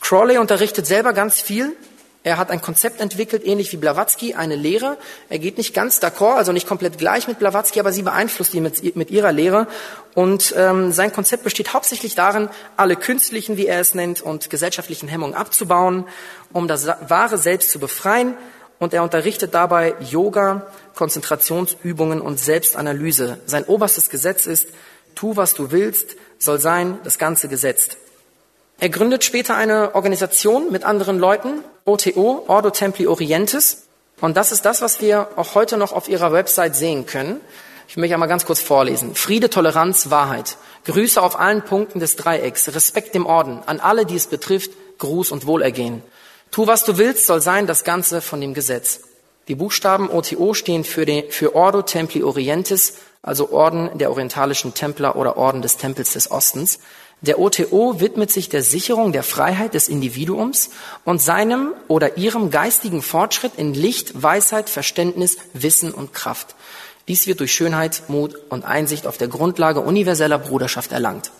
[0.02, 1.76] Crawley unterrichtet selber ganz viel.
[2.25, 4.97] Er hat ein Konzept entwickelt, ähnlich wie Blavatsky, eine Lehre.
[5.29, 8.63] Er geht nicht ganz d'accord, also nicht komplett gleich mit Blavatsky, aber sie beeinflusst ihn
[8.63, 9.67] mit, mit ihrer Lehre.
[10.15, 15.07] Und ähm, sein Konzept besteht hauptsächlich darin, alle künstlichen, wie er es nennt, und gesellschaftlichen
[15.07, 16.05] Hemmungen abzubauen,
[16.51, 18.33] um das wahre Selbst zu befreien.
[18.79, 23.38] Und er unterrichtet dabei Yoga, Konzentrationsübungen und Selbstanalyse.
[23.45, 24.69] Sein oberstes Gesetz ist,
[25.13, 27.97] tu, was du willst, soll sein das ganze Gesetz.
[28.79, 33.88] Er gründet später eine Organisation mit anderen Leuten, OTO, Ordo Templi Orientis.
[34.19, 37.39] Und das ist das, was wir auch heute noch auf ihrer Website sehen können.
[37.88, 39.15] Ich möchte einmal ganz kurz vorlesen.
[39.15, 40.57] Friede, Toleranz, Wahrheit.
[40.85, 42.73] Grüße auf allen Punkten des Dreiecks.
[42.73, 43.59] Respekt dem Orden.
[43.65, 46.01] An alle, die es betrifft, Gruß und Wohlergehen.
[46.51, 49.01] Tu, was du willst, soll sein das Ganze von dem Gesetz.
[49.47, 55.15] Die Buchstaben OTO stehen für, den, für Ordo Templi Orientis, also Orden der orientalischen Templer
[55.15, 56.79] oder Orden des Tempels des Ostens.
[57.21, 60.69] Der OTO widmet sich der Sicherung der Freiheit des Individuums
[61.06, 66.56] und seinem oder ihrem geistigen Fortschritt in Licht, Weisheit, Verständnis, Wissen und Kraft.
[67.08, 71.32] Dies wird durch Schönheit, Mut und Einsicht auf der Grundlage universeller Bruderschaft erlangt.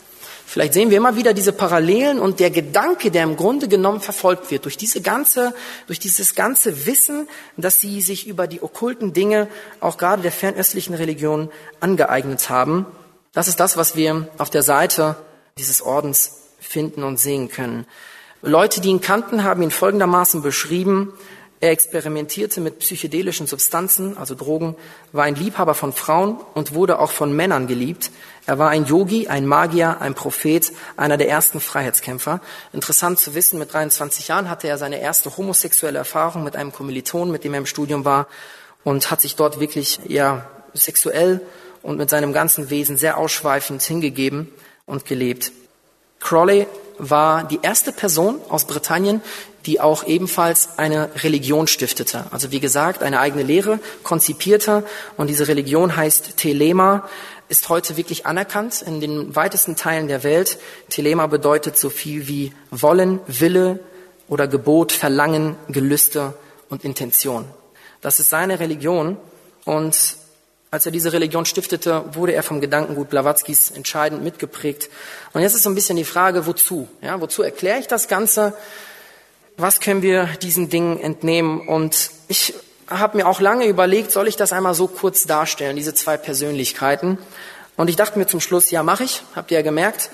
[0.48, 4.52] Vielleicht sehen wir immer wieder diese Parallelen und der Gedanke, der im Grunde genommen verfolgt
[4.52, 5.56] wird, durch diese ganze,
[5.88, 9.48] durch dieses ganze Wissen, dass sie sich über die okkulten Dinge,
[9.80, 12.86] auch gerade der fernöstlichen Religion, angeeignet haben.
[13.34, 15.16] Das ist das, was wir auf der Seite
[15.58, 17.88] dieses Ordens finden und sehen können.
[18.42, 21.14] Leute, die ihn kannten, haben ihn folgendermaßen beschrieben.
[21.62, 24.76] Er experimentierte mit psychedelischen Substanzen, also Drogen,
[25.14, 28.12] war ein Liebhaber von Frauen und wurde auch von Männern geliebt.
[28.46, 32.42] Er war ein Yogi, ein Magier, ein Prophet, einer der ersten Freiheitskämpfer.
[32.74, 37.32] Interessant zu wissen, mit 23 Jahren hatte er seine erste homosexuelle Erfahrung mit einem Kommiliton,
[37.32, 38.28] mit dem er im Studium war
[38.84, 41.40] und hat sich dort wirklich ja sexuell
[41.82, 44.52] und mit seinem ganzen Wesen sehr ausschweifend hingegeben
[44.86, 45.52] und gelebt.
[46.20, 46.68] Crowley
[46.98, 49.22] war die erste Person aus Britannien,
[49.66, 52.26] die auch ebenfalls eine Religion stiftete.
[52.32, 54.84] Also wie gesagt, eine eigene Lehre konzipierte.
[55.18, 57.08] Und diese Religion heißt Telema,
[57.48, 60.58] ist heute wirklich anerkannt in den weitesten Teilen der Welt.
[60.90, 63.80] Telema bedeutet so viel wie Wollen, Wille
[64.28, 66.34] oder Gebot, Verlangen, Gelüste
[66.70, 67.46] und Intention.
[68.02, 69.18] Das ist seine Religion.
[69.66, 70.18] Und
[70.76, 74.90] als er diese Religion stiftete, wurde er vom Gedankengut Blawatzkis entscheidend mitgeprägt.
[75.32, 76.90] Und jetzt ist so ein bisschen die Frage, wozu?
[77.02, 78.54] Ja, wozu erkläre ich das Ganze?
[79.56, 81.66] Was können wir diesen Dingen entnehmen?
[81.66, 82.56] Und ich
[82.90, 87.20] habe mir auch lange überlegt, soll ich das einmal so kurz darstellen, diese zwei Persönlichkeiten?
[87.78, 90.10] Und ich dachte mir zum Schluss, ja, mache ich, habt ihr ja gemerkt.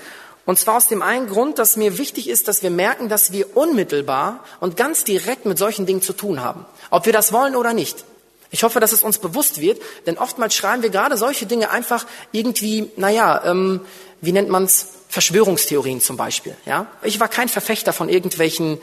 [0.46, 3.56] Und zwar aus dem einen Grund, dass mir wichtig ist, dass wir merken, dass wir
[3.56, 6.64] unmittelbar und ganz direkt mit solchen Dingen zu tun haben.
[6.90, 8.04] Ob wir das wollen oder nicht.
[8.52, 12.06] Ich hoffe, dass es uns bewusst wird, denn oftmals schreiben wir gerade solche Dinge einfach
[12.32, 13.80] irgendwie, naja, ähm,
[14.20, 16.54] wie nennt man's, Verschwörungstheorien zum Beispiel.
[16.64, 18.78] Ja, ich war kein Verfechter von irgendwelchen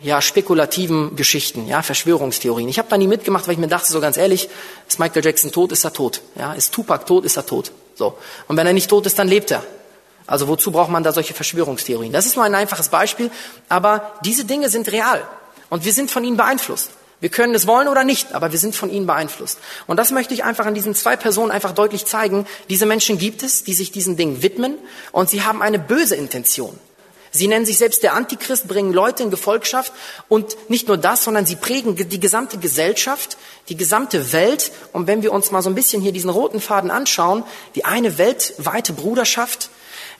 [0.00, 2.68] ja, spekulativen Geschichten, ja, Verschwörungstheorien.
[2.68, 4.48] Ich habe da nie mitgemacht, weil ich mir dachte, so ganz ehrlich,
[4.88, 6.20] ist Michael Jackson tot, ist er tot.
[6.34, 7.70] Ja, ist Tupac tot, ist er tot.
[7.94, 8.18] So.
[8.48, 9.64] Und wenn er nicht tot ist, dann lebt er.
[10.26, 12.12] Also wozu braucht man da solche Verschwörungstheorien?
[12.12, 13.30] Das ist nur ein einfaches Beispiel,
[13.68, 15.22] aber diese Dinge sind real
[15.70, 16.90] und wir sind von ihnen beeinflusst.
[17.22, 19.60] Wir können es wollen oder nicht, aber wir sind von ihnen beeinflusst.
[19.86, 22.48] Und das möchte ich einfach an diesen zwei Personen einfach deutlich zeigen.
[22.68, 24.76] Diese Menschen gibt es, die sich diesen Dingen widmen
[25.12, 26.76] und sie haben eine böse Intention.
[27.30, 29.92] Sie nennen sich selbst der Antichrist, bringen Leute in Gefolgschaft
[30.28, 34.72] und nicht nur das, sondern sie prägen die gesamte Gesellschaft, die gesamte Welt.
[34.92, 37.44] Und wenn wir uns mal so ein bisschen hier diesen roten Faden anschauen,
[37.76, 39.70] die eine weltweite Bruderschaft,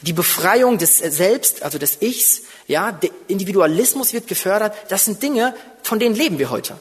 [0.03, 4.73] die Befreiung des Selbst, also des Ichs, ja, der Individualismus wird gefördert.
[4.89, 6.77] Das sind Dinge, von denen leben wir heute.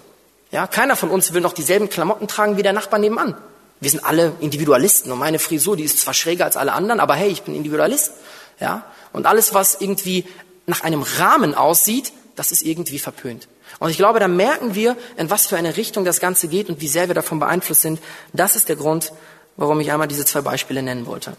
[0.51, 3.35] Ja, keiner von uns will noch dieselben Klamotten tragen wie der Nachbar nebenan.
[3.79, 7.15] Wir sind alle Individualisten und meine Frisur, die ist zwar schräger als alle anderen, aber
[7.15, 8.11] hey, ich bin Individualist.
[8.59, 10.25] Ja, und alles, was irgendwie
[10.67, 13.47] nach einem Rahmen aussieht, das ist irgendwie verpönt.
[13.79, 16.81] Und ich glaube, da merken wir, in was für eine Richtung das Ganze geht und
[16.81, 17.99] wie sehr wir davon beeinflusst sind.
[18.33, 19.13] Das ist der Grund,
[19.57, 21.35] warum ich einmal diese zwei Beispiele nennen wollte.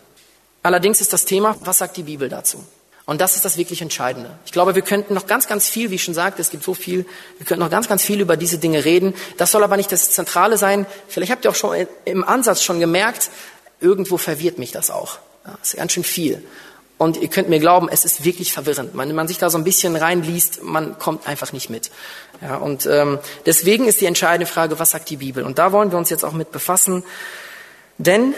[0.62, 2.64] Allerdings ist das Thema, was sagt die Bibel dazu?
[3.12, 4.30] Und das ist das wirklich Entscheidende.
[4.46, 6.72] Ich glaube, wir könnten noch ganz, ganz viel, wie ich schon sagte, es gibt so
[6.72, 7.04] viel,
[7.36, 9.12] wir könnten noch ganz, ganz viel über diese Dinge reden.
[9.36, 10.86] Das soll aber nicht das Zentrale sein.
[11.08, 13.28] Vielleicht habt ihr auch schon im Ansatz schon gemerkt,
[13.80, 15.18] irgendwo verwirrt mich das auch.
[15.44, 16.42] das ist ganz schön viel.
[16.96, 18.92] Und ihr könnt mir glauben, es ist wirklich verwirrend.
[18.94, 21.90] Wenn man sich da so ein bisschen reinliest, man kommt einfach nicht mit.
[22.40, 25.44] Ja, und ähm, deswegen ist die entscheidende Frage, was sagt die Bibel?
[25.44, 27.04] Und da wollen wir uns jetzt auch mit befassen.
[27.98, 28.32] Denn,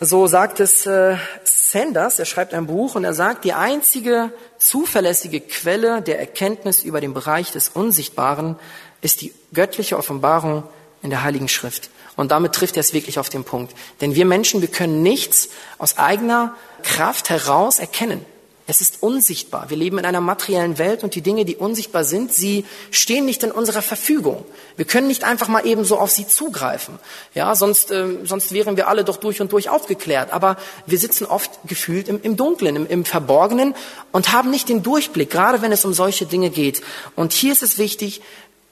[0.00, 5.40] so sagt es äh, Sanders, er schreibt ein Buch und er sagt, die einzige zuverlässige
[5.40, 8.56] Quelle der Erkenntnis über den Bereich des Unsichtbaren
[9.00, 10.62] ist die göttliche Offenbarung
[11.02, 11.90] in der Heiligen Schrift.
[12.16, 13.74] Und damit trifft er es wirklich auf den Punkt.
[14.00, 18.24] Denn wir Menschen, wir können nichts aus eigener Kraft heraus erkennen.
[18.70, 19.70] Es ist unsichtbar.
[19.70, 23.42] Wir leben in einer materiellen Welt und die Dinge, die unsichtbar sind, sie stehen nicht
[23.42, 24.44] in unserer Verfügung.
[24.76, 26.98] Wir können nicht einfach mal eben so auf sie zugreifen.
[27.32, 30.34] Ja, sonst, äh, sonst wären wir alle doch durch und durch aufgeklärt.
[30.34, 33.74] Aber wir sitzen oft gefühlt im, im Dunklen, im, im Verborgenen
[34.12, 36.82] und haben nicht den Durchblick, gerade wenn es um solche Dinge geht.
[37.16, 38.20] Und hier ist es wichtig,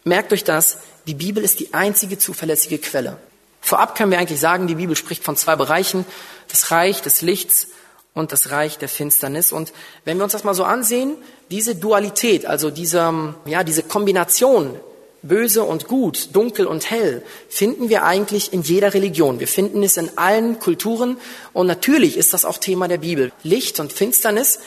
[0.04, 3.16] merkt euch das, die Bibel ist die einzige zuverlässige Quelle.
[3.62, 6.04] Vorab können wir eigentlich sagen, die Bibel spricht von zwei Bereichen,
[6.48, 7.68] das Reich des Lichts
[8.16, 9.52] und das Reich der Finsternis.
[9.52, 9.72] Und
[10.04, 11.16] wenn wir uns das mal so ansehen,
[11.50, 14.74] diese Dualität, also diese, ja, diese Kombination
[15.22, 19.40] Böse und Gut, Dunkel und Hell, finden wir eigentlich in jeder Religion.
[19.40, 21.18] Wir finden es in allen Kulturen
[21.52, 23.32] und natürlich ist das auch Thema der Bibel.
[23.42, 24.60] Licht und Finsternis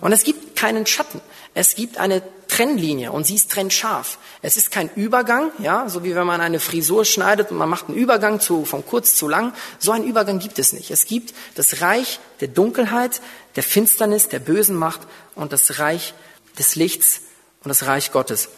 [0.00, 1.20] und es gibt keinen Schatten.
[1.56, 4.18] Es gibt eine Trennlinie und sie ist trennscharf.
[4.42, 7.88] Es ist kein Übergang, ja, so wie wenn man eine Frisur schneidet und man macht
[7.88, 9.54] einen Übergang zu, von kurz zu lang.
[9.78, 10.90] So einen Übergang gibt es nicht.
[10.90, 13.22] Es gibt das Reich der Dunkelheit,
[13.56, 15.00] der Finsternis, der bösen Macht
[15.34, 16.12] und das Reich
[16.58, 17.22] des Lichts
[17.64, 18.50] und das Reich Gottes.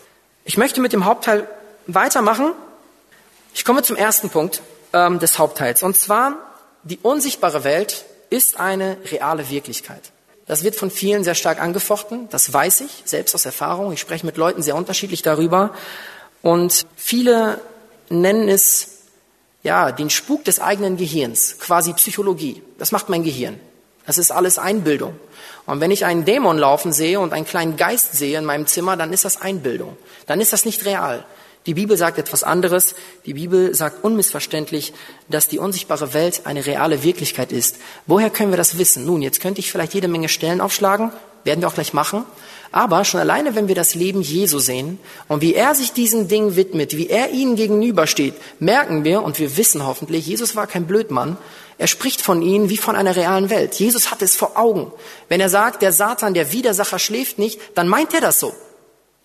[0.44, 1.46] Ich möchte mit dem Hauptteil
[1.86, 2.50] weitermachen.
[3.54, 4.60] Ich komme zum ersten Punkt
[4.92, 6.36] ähm, des Hauptteils und zwar
[6.82, 10.10] die unsichtbare Welt ist eine reale Wirklichkeit.
[10.48, 12.28] Das wird von vielen sehr stark angefochten.
[12.30, 13.92] Das weiß ich, selbst aus Erfahrung.
[13.92, 15.74] Ich spreche mit Leuten sehr unterschiedlich darüber.
[16.40, 17.60] Und viele
[18.08, 19.02] nennen es,
[19.62, 22.62] ja, den Spuk des eigenen Gehirns, quasi Psychologie.
[22.78, 23.60] Das macht mein Gehirn.
[24.06, 25.20] Das ist alles Einbildung.
[25.66, 28.96] Und wenn ich einen Dämon laufen sehe und einen kleinen Geist sehe in meinem Zimmer,
[28.96, 29.98] dann ist das Einbildung.
[30.26, 31.26] Dann ist das nicht real.
[31.68, 32.94] Die Bibel sagt etwas anderes.
[33.26, 34.94] Die Bibel sagt unmissverständlich,
[35.28, 37.76] dass die unsichtbare Welt eine reale Wirklichkeit ist.
[38.06, 39.04] Woher können wir das wissen?
[39.04, 41.12] Nun, jetzt könnte ich vielleicht jede Menge Stellen aufschlagen,
[41.44, 42.24] werden wir auch gleich machen.
[42.72, 46.56] Aber schon alleine, wenn wir das Leben Jesu sehen und wie er sich diesen Dingen
[46.56, 51.36] widmet, wie er ihnen gegenübersteht, merken wir und wir wissen hoffentlich, Jesus war kein Blödmann.
[51.76, 53.74] Er spricht von ihnen wie von einer realen Welt.
[53.74, 54.90] Jesus hat es vor Augen.
[55.28, 58.54] Wenn er sagt, der Satan, der Widersacher schläft nicht, dann meint er das so.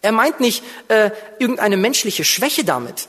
[0.04, 3.08] Er meint nicht äh, irgendeine menschliche Schwäche damit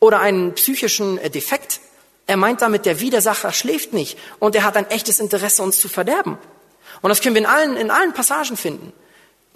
[0.00, 1.80] oder einen psychischen äh, Defekt.
[2.26, 5.88] Er meint damit, der Widersacher schläft nicht und er hat ein echtes Interesse, uns zu
[5.88, 6.36] verderben.
[7.00, 8.92] Und das können wir in allen, in allen Passagen finden.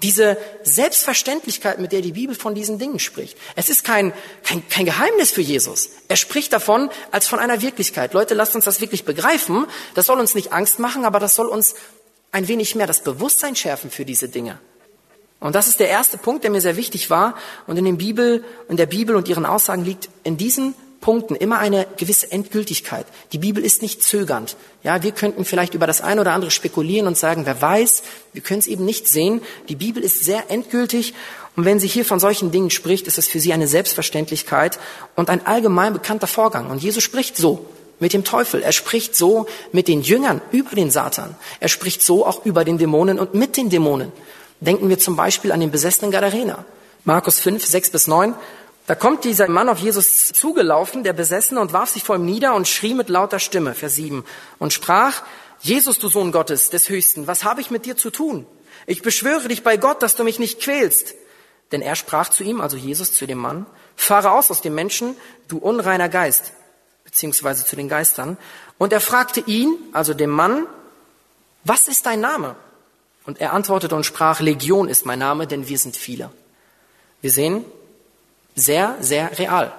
[0.02, 3.36] Diese Selbstverständlichkeit, mit der die Bibel von diesen Dingen spricht.
[3.56, 4.12] Es ist kein,
[4.44, 5.90] kein, kein Geheimnis für Jesus.
[6.06, 8.14] Er spricht davon als von einer Wirklichkeit.
[8.14, 9.66] Leute, lasst uns das wirklich begreifen.
[9.94, 11.74] Das soll uns nicht Angst machen, aber das soll uns
[12.30, 14.60] ein wenig mehr das Bewusstsein schärfen für diese Dinge.
[15.38, 17.34] Und das ist der erste Punkt, der mir sehr wichtig war.
[17.66, 21.58] Und in, den Bibel, in der Bibel und ihren Aussagen liegt in diesen Punkten immer
[21.58, 23.06] eine gewisse Endgültigkeit.
[23.32, 24.56] Die Bibel ist nicht zögernd.
[24.82, 28.42] Ja, wir könnten vielleicht über das eine oder andere spekulieren und sagen, wer weiß, wir
[28.42, 29.40] können es eben nicht sehen.
[29.68, 31.14] Die Bibel ist sehr endgültig.
[31.54, 34.78] Und wenn sie hier von solchen Dingen spricht, ist es für sie eine Selbstverständlichkeit
[35.14, 36.70] und ein allgemein bekannter Vorgang.
[36.70, 37.66] Und Jesus spricht so
[38.00, 38.62] mit dem Teufel.
[38.62, 41.34] Er spricht so mit den Jüngern über den Satan.
[41.60, 44.12] Er spricht so auch über den Dämonen und mit den Dämonen.
[44.60, 46.64] Denken wir zum Beispiel an den besessenen Gadarener.
[47.04, 48.34] Markus 5, 6 bis 9.
[48.86, 52.54] Da kommt dieser Mann auf Jesus zugelaufen, der Besessene, und warf sich vor ihm nieder
[52.54, 54.24] und schrie mit lauter Stimme, Vers 7,
[54.58, 55.22] und sprach,
[55.60, 58.46] Jesus, du Sohn Gottes, des Höchsten, was habe ich mit dir zu tun?
[58.86, 61.14] Ich beschwöre dich bei Gott, dass du mich nicht quälst.
[61.72, 63.66] Denn er sprach zu ihm, also Jesus zu dem Mann,
[63.96, 65.16] fahre aus aus dem Menschen,
[65.48, 66.52] du unreiner Geist,
[67.04, 68.36] beziehungsweise zu den Geistern.
[68.78, 70.66] Und er fragte ihn, also dem Mann,
[71.64, 72.54] was ist dein Name?
[73.26, 76.30] Und er antwortete und sprach, Legion ist mein Name, denn wir sind viele.
[77.20, 77.64] Wir sehen,
[78.54, 79.72] sehr, sehr real.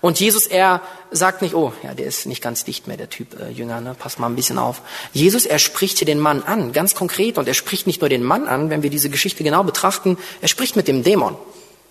[0.00, 0.80] Und Jesus, er
[1.10, 3.94] sagt nicht, oh, ja, der ist nicht ganz dicht mehr, der Typ äh, Jünger, ne?
[3.98, 4.80] pass mal ein bisschen auf.
[5.12, 7.36] Jesus, er spricht hier den Mann an, ganz konkret.
[7.36, 10.48] Und er spricht nicht nur den Mann an, wenn wir diese Geschichte genau betrachten, er
[10.48, 11.36] spricht mit dem Dämon,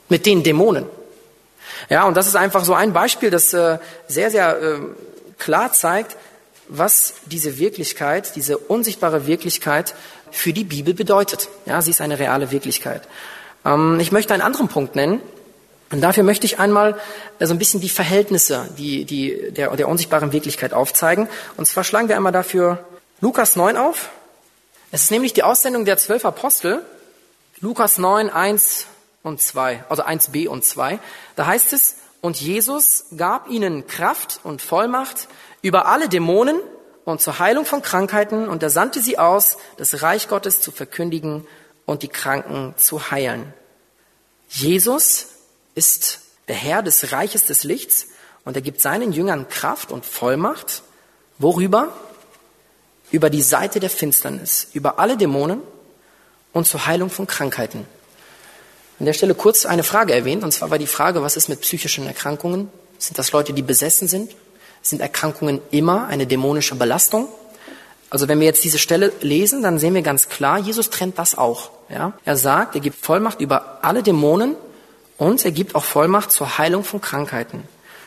[0.09, 0.85] mit den Dämonen.
[1.89, 4.79] Ja, und das ist einfach so ein Beispiel, das äh, sehr, sehr äh,
[5.37, 6.17] klar zeigt,
[6.67, 9.95] was diese Wirklichkeit, diese unsichtbare Wirklichkeit
[10.33, 11.47] für die Bibel bedeutet.
[11.65, 13.07] Ja, sie ist eine reale Wirklichkeit.
[13.65, 15.21] Ähm, ich möchte einen anderen Punkt nennen.
[15.91, 16.99] Und dafür möchte ich einmal
[17.39, 21.29] äh, so ein bisschen die Verhältnisse die, die, der, der unsichtbaren Wirklichkeit aufzeigen.
[21.55, 22.83] Und zwar schlagen wir einmal dafür
[23.21, 24.09] Lukas 9 auf.
[24.91, 26.81] Es ist nämlich die Aussendung der zwölf Apostel.
[27.61, 28.87] Lukas 9, 1
[29.21, 30.99] und 2, also 1b und 2.
[31.35, 35.27] Da heißt es, und Jesus gab ihnen Kraft und Vollmacht
[35.61, 36.59] über alle Dämonen
[37.05, 41.45] und zur Heilung von Krankheiten und er sandte sie aus, das Reich Gottes zu verkündigen
[41.85, 43.53] und die Kranken zu heilen.
[44.49, 45.27] Jesus
[45.75, 48.07] ist der Herr des Reiches des Lichts
[48.45, 50.83] und er gibt seinen Jüngern Kraft und Vollmacht.
[51.39, 51.93] Worüber?
[53.11, 55.61] Über die Seite der Finsternis, über alle Dämonen
[56.51, 57.85] und zur Heilung von Krankheiten.
[58.99, 61.61] An der Stelle kurz eine Frage erwähnt, und zwar war die Frage, was ist mit
[61.61, 62.69] psychischen Erkrankungen?
[62.97, 64.35] Sind das Leute, die besessen sind?
[64.83, 67.27] Sind Erkrankungen immer eine dämonische Belastung?
[68.11, 71.35] Also wenn wir jetzt diese Stelle lesen, dann sehen wir ganz klar, Jesus trennt das
[71.35, 71.71] auch.
[71.89, 72.13] Ja?
[72.25, 74.55] Er sagt, er gibt Vollmacht über alle Dämonen
[75.17, 77.63] und er gibt auch Vollmacht zur Heilung von Krankheiten.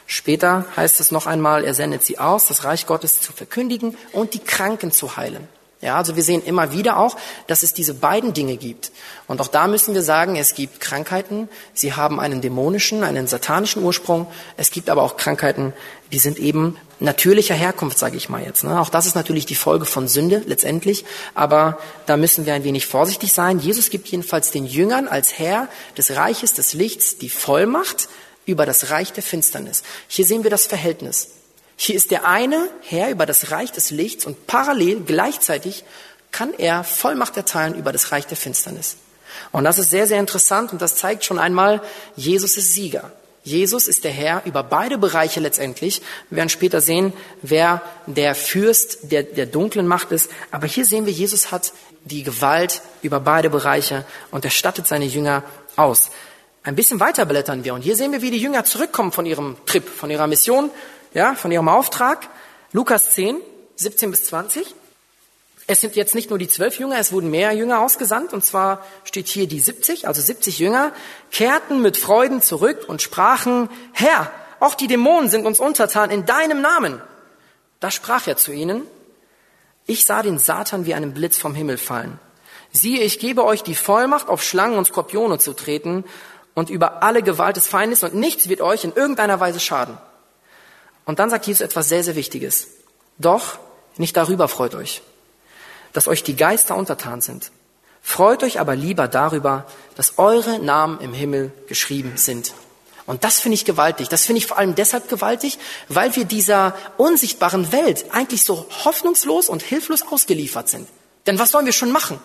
[0.07, 4.35] Später heißt es noch einmal, er sendet sie aus, das Reich Gottes zu verkündigen und
[4.35, 5.49] die Kranken zu heilen.
[5.87, 8.91] Ja, also wir sehen immer wieder auch, dass es diese beiden Dinge gibt.
[9.29, 13.85] Und auch da müssen wir sagen, es gibt Krankheiten, sie haben einen dämonischen, einen satanischen
[13.85, 14.27] Ursprung.
[14.57, 15.75] Es gibt aber auch Krankheiten,
[16.11, 18.65] die sind eben natürlicher Herkunft, sage ich mal jetzt.
[18.65, 18.81] Ne?
[18.81, 21.05] Auch das ist natürlich die Folge von Sünde letztendlich.
[21.35, 23.61] Aber da müssen wir ein wenig vorsichtig sein.
[23.61, 28.09] Jesus gibt jedenfalls den Jüngern als Herr des Reiches des Lichts die Vollmacht
[28.45, 29.85] über das Reich der Finsternis.
[30.09, 31.36] Hier sehen wir das Verhältnis.
[31.77, 35.85] Hier ist der eine Herr über das Reich des Lichts und parallel gleichzeitig
[36.33, 38.97] kann er Vollmacht erteilen über das Reich der Finsternis.
[39.53, 41.83] Und das ist sehr, sehr interessant und das zeigt schon einmal,
[42.17, 43.13] Jesus ist Sieger.
[43.45, 46.03] Jesus ist der Herr über beide Bereiche letztendlich.
[46.31, 47.13] Wir werden später sehen,
[47.43, 50.31] wer der Fürst der, der dunklen Macht ist.
[50.51, 51.73] Aber hier sehen wir, Jesus hat
[52.05, 55.45] die Gewalt über beide Bereiche und er stattet seine Jünger
[55.77, 56.11] aus.
[56.65, 59.57] Ein bisschen weiter blättern wir und hier sehen wir, wie die Jünger zurückkommen von ihrem
[59.65, 60.71] Trip, von ihrer Mission
[61.15, 62.29] ja, von ihrem Auftrag.
[62.73, 63.37] Lukas 10,
[63.77, 64.75] 17 bis 20.
[65.69, 68.85] Es sind jetzt nicht nur die zwölf Jünger, es wurden mehr Jünger ausgesandt, und zwar
[69.03, 70.93] steht hier die 70, also 70 Jünger,
[71.33, 76.61] kehrten mit Freuden zurück und sprachen, Herr, auch die Dämonen sind uns untertan in deinem
[76.61, 77.03] Namen.
[77.81, 78.83] Da sprach er zu ihnen,
[79.87, 82.19] ich sah den Satan wie einen Blitz vom Himmel fallen.
[82.73, 86.05] Siehe, ich gebe euch die Vollmacht, auf Schlangen und Skorpione zu treten
[86.55, 89.99] und über alle Gewalt des Feindes, und nichts wird euch in irgendeiner Weise schaden.
[91.07, 92.67] Und dann sagt Jesus etwas sehr, sehr Wichtiges.
[93.17, 93.59] Doch
[93.97, 95.01] nicht darüber freut euch,
[95.95, 97.51] dass euch die Geister untertan sind.
[98.03, 99.67] Freut euch aber lieber darüber,
[99.97, 102.53] dass eure Namen im Himmel geschrieben sind.
[103.07, 104.09] Und das finde ich gewaltig.
[104.09, 109.49] Das finde ich vor allem deshalb gewaltig, weil wir dieser unsichtbaren Welt eigentlich so hoffnungslos
[109.49, 110.89] und hilflos ausgeliefert sind.
[111.27, 112.19] Denn was sollen wir schon machen?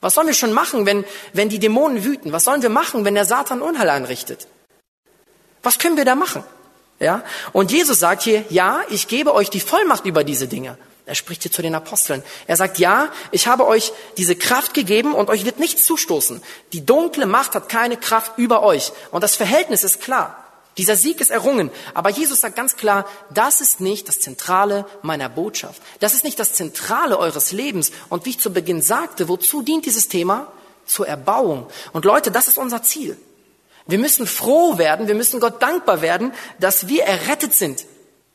[0.00, 2.32] Was sollen wir schon machen, wenn, wenn die Dämonen wüten?
[2.32, 4.46] Was sollen wir machen, wenn der Satan Unheil einrichtet?
[5.62, 6.44] Was können wir da machen?
[7.00, 7.22] Ja?
[7.52, 10.76] Und Jesus sagt hier, ja, ich gebe euch die Vollmacht über diese Dinge.
[11.06, 12.22] Er spricht hier zu den Aposteln.
[12.46, 16.42] Er sagt, ja, ich habe euch diese Kraft gegeben und euch wird nichts zustoßen.
[16.74, 18.92] Die dunkle Macht hat keine Kraft über euch.
[19.10, 20.44] Und das Verhältnis ist klar.
[20.76, 21.70] Dieser Sieg ist errungen.
[21.94, 25.80] Aber Jesus sagt ganz klar, das ist nicht das Zentrale meiner Botschaft.
[26.00, 27.90] Das ist nicht das Zentrale eures Lebens.
[28.10, 30.52] Und wie ich zu Beginn sagte, wozu dient dieses Thema?
[30.84, 31.68] Zur Erbauung.
[31.92, 33.18] Und Leute, das ist unser Ziel.
[33.88, 37.86] Wir müssen froh werden, wir müssen Gott dankbar werden, dass wir errettet sind.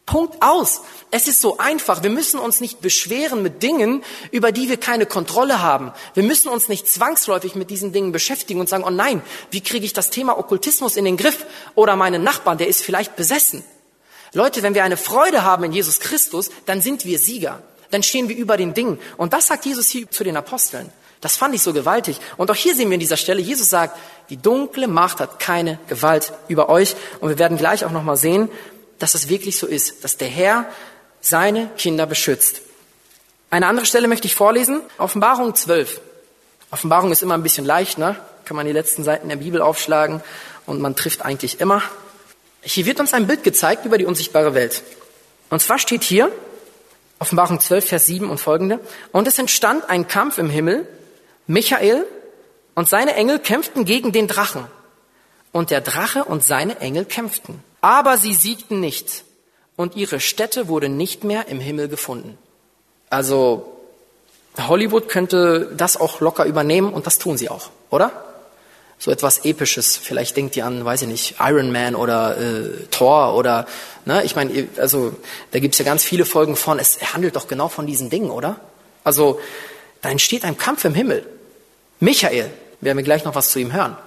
[0.06, 0.82] Punkt aus.
[1.12, 2.04] Es ist so einfach.
[2.04, 5.94] Wir müssen uns nicht beschweren mit Dingen, über die wir keine Kontrolle haben.
[6.16, 9.86] Wir müssen uns nicht zwangsläufig mit diesen Dingen beschäftigen und sagen, oh nein, wie kriege
[9.86, 11.46] ich das Thema Okkultismus in den Griff?
[11.76, 13.64] Oder meinen Nachbarn, der ist vielleicht besessen.
[14.34, 17.62] Leute, wenn wir eine Freude haben in Jesus Christus, dann sind wir Sieger.
[17.92, 19.00] Dann stehen wir über den Dingen.
[19.18, 20.92] Und das sagt Jesus hier zu den Aposteln.
[21.24, 22.20] Das fand ich so gewaltig.
[22.36, 23.98] Und auch hier sehen wir an dieser Stelle, Jesus sagt,
[24.30, 26.98] die dunkle Macht hat keine Gewalt über euch.
[27.22, 28.50] Und wir werden gleich auch nochmal sehen,
[29.00, 30.66] dass es wirklich so ist, dass der Herr
[31.22, 32.60] seine Kinder beschützt.
[33.50, 34.82] Eine andere Stelle möchte ich vorlesen.
[34.98, 36.02] Offenbarung 12.
[36.72, 38.18] Offenbarung ist immer ein bisschen leicht, ne?
[38.44, 40.22] Kann man die letzten Seiten der Bibel aufschlagen
[40.66, 41.82] und man trifft eigentlich immer.
[42.62, 44.84] Hier wird uns ein Bild gezeigt über die unsichtbare Welt.
[45.50, 46.30] Und zwar steht hier,
[47.20, 48.82] Offenbarung 12, Vers 7 und folgende,
[49.14, 50.86] und es entstand ein Kampf im Himmel,
[51.48, 52.06] Michael
[52.76, 54.66] und seine Engel kämpften gegen den Drachen.
[55.52, 57.64] Und der Drache und seine Engel kämpften.
[57.82, 59.24] Aber sie siegten nicht.
[59.76, 62.38] Und ihre Stätte wurde nicht mehr im Himmel gefunden.
[63.10, 63.74] Also
[64.58, 68.12] Hollywood könnte das auch locker übernehmen und das tun sie auch, oder?
[69.00, 69.98] So etwas Episches.
[69.98, 73.66] Vielleicht denkt ihr an, weiß ich nicht, Iron Man oder äh, Thor oder,
[74.06, 75.14] ne, ich meine, also
[75.52, 78.60] da gibt's ja ganz viele Folgen von, es handelt doch genau von diesen Dingen, oder?
[79.04, 79.40] Also
[80.02, 81.26] da entsteht ein Kampf im Himmel.
[82.00, 82.52] Michael,
[82.82, 83.98] werden wir gleich noch was zu ihm hören,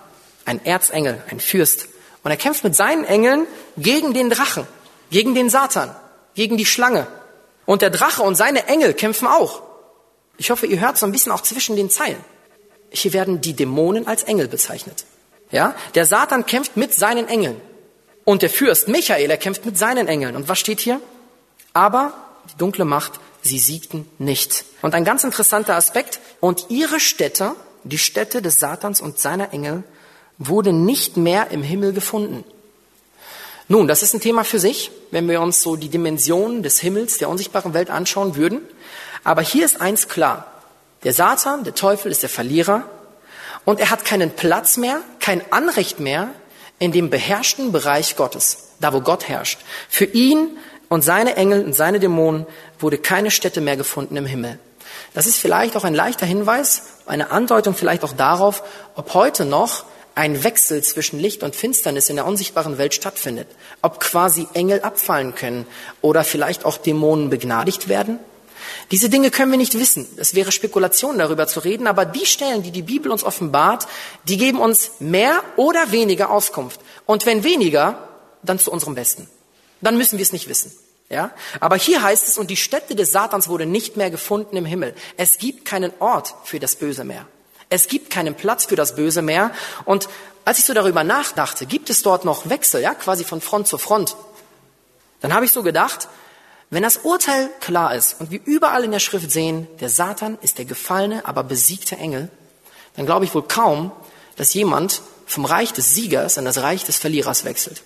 [0.45, 1.89] ein Erzengel, ein Fürst.
[2.23, 3.47] Und er kämpft mit seinen Engeln
[3.77, 4.67] gegen den Drachen,
[5.11, 5.95] gegen den Satan,
[6.35, 7.07] gegen die Schlange.
[7.65, 9.63] Und der Drache und seine Engel kämpfen auch.
[10.37, 12.23] Ich hoffe, ihr hört so ein bisschen auch zwischen den Zeilen.
[12.91, 15.05] Hier werden die Dämonen als Engel bezeichnet.
[15.51, 15.75] Ja?
[15.95, 17.61] Der Satan kämpft mit seinen Engeln.
[18.25, 20.37] Und der Fürst Michael, er kämpft mit seinen Engeln.
[20.37, 21.01] Und was steht hier?
[21.73, 22.13] Aber
[22.51, 24.65] die dunkle Macht sie siegten nicht.
[24.83, 27.55] Und ein ganz interessanter Aspekt, und ihre Städte,
[27.89, 29.85] die Städte des Satans und seiner Engel,
[30.39, 32.45] wurde nicht mehr im Himmel gefunden.
[33.69, 37.19] Nun, das ist ein Thema für sich, wenn wir uns so die Dimensionen des Himmels,
[37.19, 38.61] der unsichtbaren Welt anschauen würden.
[39.25, 40.47] Aber hier ist eins klar.
[41.03, 42.85] Der Satan, der Teufel ist der Verlierer
[43.65, 46.31] und er hat keinen Platz mehr, kein Anrecht mehr
[46.79, 49.61] in dem beherrschten Bereich Gottes, da wo Gott herrscht.
[49.89, 50.57] Für ihn
[50.89, 52.47] und seine Engel und seine Dämonen
[52.79, 54.59] wurde keine Stätte mehr gefunden im Himmel.
[55.17, 58.63] Das ist vielleicht auch ein leichter Hinweis, eine Andeutung vielleicht auch darauf,
[58.97, 63.49] ob heute noch ein Wechsel zwischen Licht und Finsternis in der unsichtbaren Welt stattfindet.
[63.81, 65.67] Ob quasi Engel abfallen können
[66.03, 68.19] oder vielleicht auch Dämonen begnadigt werden.
[68.91, 70.07] Diese Dinge können wir nicht wissen.
[70.19, 73.87] Es wäre Spekulation darüber zu reden, aber die Stellen, die die Bibel uns offenbart,
[74.29, 76.79] die geben uns mehr oder weniger Auskunft.
[77.07, 78.07] Und wenn weniger,
[78.43, 79.31] dann zu unserem Besten.
[79.81, 80.73] Dann müssen wir es nicht wissen.
[81.09, 81.31] Ja?
[81.61, 84.95] Aber hier heißt es, und die Stätte des Satans wurde nicht mehr gefunden im Himmel.
[85.17, 87.27] Es gibt keinen Ort für das Böse mehr.
[87.69, 89.51] Es gibt keinen Platz für das Böse mehr.
[89.85, 90.09] Und
[90.45, 93.79] als ich so darüber nachdachte, gibt es dort noch Wechsel, ja, quasi von Front zu
[93.79, 94.17] Front,
[95.21, 96.09] dann habe ich so gedacht,
[96.71, 100.59] wenn das Urteil klar ist und wir überall in der Schrift sehen, der Satan ist
[100.59, 102.29] der gefallene, aber besiegte Engel,
[102.97, 103.93] dann glaube ich wohl kaum,
[104.37, 107.83] dass jemand vom Reich des Siegers in das Reich des Verlierers wechselt.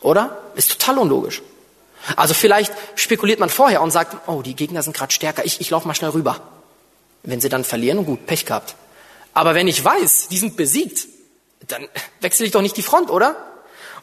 [0.00, 0.38] Oder?
[0.54, 1.42] Ist total unlogisch.
[2.16, 5.70] Also vielleicht spekuliert man vorher und sagt, oh, die Gegner sind gerade stärker, ich, ich
[5.70, 6.40] laufe mal schnell rüber.
[7.22, 8.74] Wenn sie dann verlieren, gut, Pech gehabt.
[9.34, 11.06] Aber wenn ich weiß, die sind besiegt,
[11.66, 11.86] dann
[12.20, 13.36] wechsle ich doch nicht die Front, oder?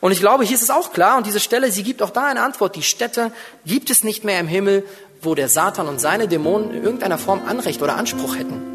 [0.02, 2.26] Und ich glaube, hier ist es auch klar, und diese Stelle, sie gibt auch da
[2.26, 2.76] eine Antwort.
[2.76, 3.32] Die Städte
[3.66, 4.86] gibt es nicht mehr im Himmel,
[5.22, 8.75] wo der Satan und seine Dämonen in irgendeiner Form Anrecht oder Anspruch hätten.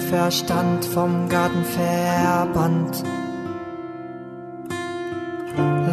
[0.00, 3.02] Verstand vom Garten verbannt.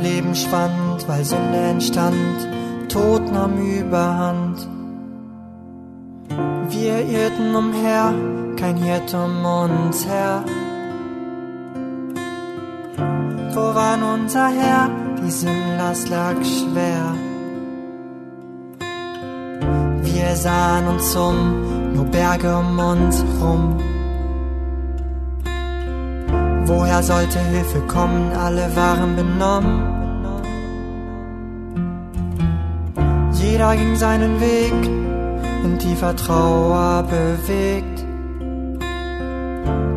[0.01, 2.47] Leben schwand, weil Sünde entstand,
[2.89, 4.67] Tod nahm überhand.
[6.69, 8.13] Wir irrten umher,
[8.57, 10.43] kein Hirt um uns her.
[13.53, 14.89] Wo war unser Herr?
[15.23, 17.15] Die Sinnlast lag schwer.
[20.01, 23.92] Wir sahen uns um, nur Berge um uns rum.
[26.65, 28.31] Woher sollte Hilfe kommen?
[28.31, 30.03] Alle waren benommen.
[33.33, 34.73] Jeder ging seinen Weg,
[35.65, 38.05] in tiefer Trauer bewegt.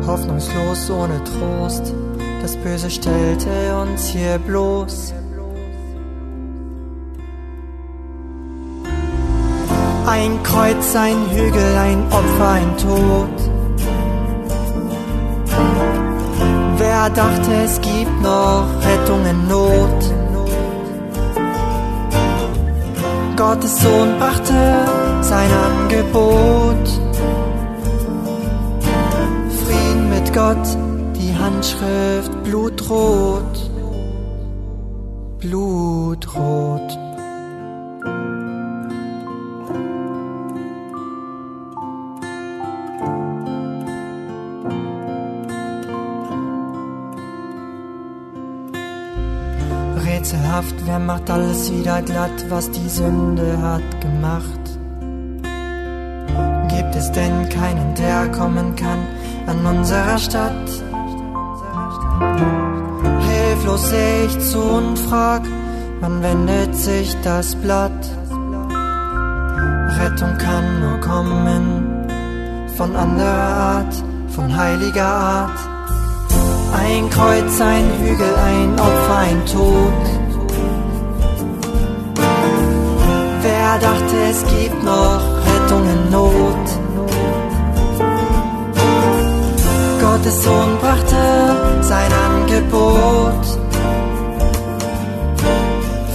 [0.05, 1.93] Hoffnungslos, ohne Trost,
[2.41, 3.49] das Böse stellte
[3.81, 5.13] uns hier bloß.
[10.05, 13.46] Ein Kreuz, ein Hügel, ein Opfer, ein Tod.
[16.99, 20.01] Wer dachte, es gibt noch Rettung in Not?
[23.35, 24.83] Gottes Sohn brachte
[25.21, 26.87] sein Angebot.
[29.59, 30.67] Frieden mit Gott,
[31.15, 33.69] die Handschrift blutrot,
[35.37, 37.06] blutrot.
[50.85, 54.59] Wer macht alles wieder glatt, was die Sünde hat gemacht?
[56.69, 58.99] Gibt es denn keinen, der kommen kann
[59.47, 60.69] an unserer Stadt?
[63.27, 65.41] Hilflos seh ich zu und frag,
[66.01, 67.91] wann wendet sich das Blatt?
[69.99, 71.87] Rettung kann nur kommen
[72.77, 75.59] von anderer Art, von heiliger Art.
[76.73, 80.16] Ein Kreuz, ein Hügel, ein Opfer, ein Tod.
[83.69, 86.67] Wer dachte, es gibt noch Rettung in Not?
[89.99, 93.45] Gottes Sohn brachte sein Angebot.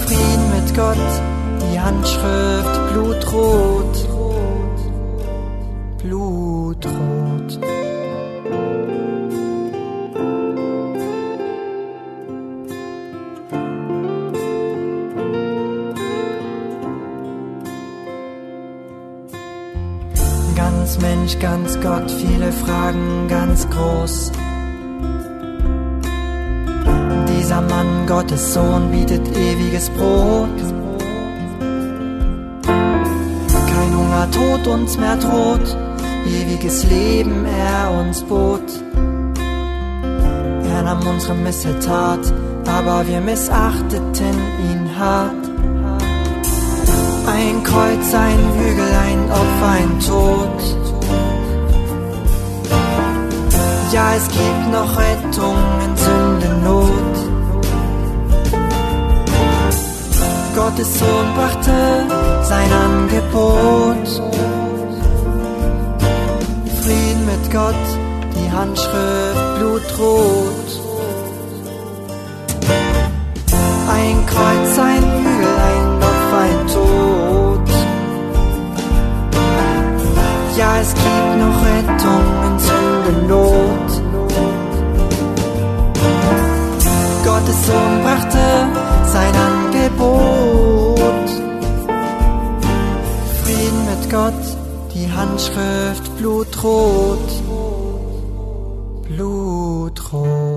[0.03, 1.13] Frieden mit Gott,
[1.61, 4.09] die Handschrift blutrot.
[5.99, 7.12] Blutrot.
[21.43, 24.31] Ganz Gott, viele Fragen ganz groß.
[27.27, 30.49] Dieser Mann, Gottes Sohn, bietet ewiges Brot.
[32.65, 35.77] Kein Hunger, Tod uns mehr droht,
[36.29, 38.63] ewiges Leben er uns bot.
[40.65, 42.21] er nahm unsere Missetat,
[42.69, 44.37] aber wir missachteten
[44.71, 45.35] ihn hart.
[47.27, 50.83] Ein Kreuz, ein Hügel, ein Opfer, ein Tod.
[53.93, 57.15] Ja, es gibt noch Rettung in Sündennot.
[60.55, 62.07] Gottes Sohn brachte
[62.43, 64.09] sein Angebot.
[66.81, 67.85] Frieden mit Gott,
[68.35, 70.69] die Handschrift blutrot.
[73.91, 75.82] Ein Kreuz, ein Hügel, ein
[80.57, 81.07] Ja, es gibt
[81.39, 83.91] noch Rettung in Sündennot.
[87.25, 88.45] Gottes Sohn brachte
[89.07, 91.29] sein Angebot.
[93.43, 94.45] Frieden mit Gott,
[94.95, 97.31] die Handschrift blutrot.
[99.09, 100.52] Blutrot.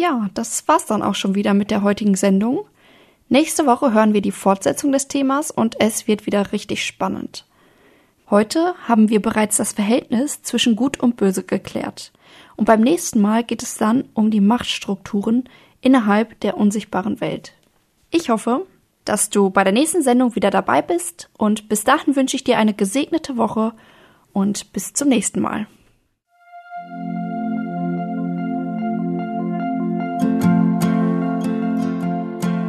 [0.00, 2.66] Ja, das war's dann auch schon wieder mit der heutigen Sendung.
[3.28, 7.46] Nächste Woche hören wir die Fortsetzung des Themas und es wird wieder richtig spannend.
[8.30, 12.12] Heute haben wir bereits das Verhältnis zwischen Gut und Böse geklärt.
[12.54, 15.48] Und beim nächsten Mal geht es dann um die Machtstrukturen
[15.80, 17.54] innerhalb der unsichtbaren Welt.
[18.12, 18.66] Ich hoffe,
[19.04, 22.58] dass du bei der nächsten Sendung wieder dabei bist und bis dahin wünsche ich dir
[22.58, 23.72] eine gesegnete Woche
[24.32, 25.66] und bis zum nächsten Mal.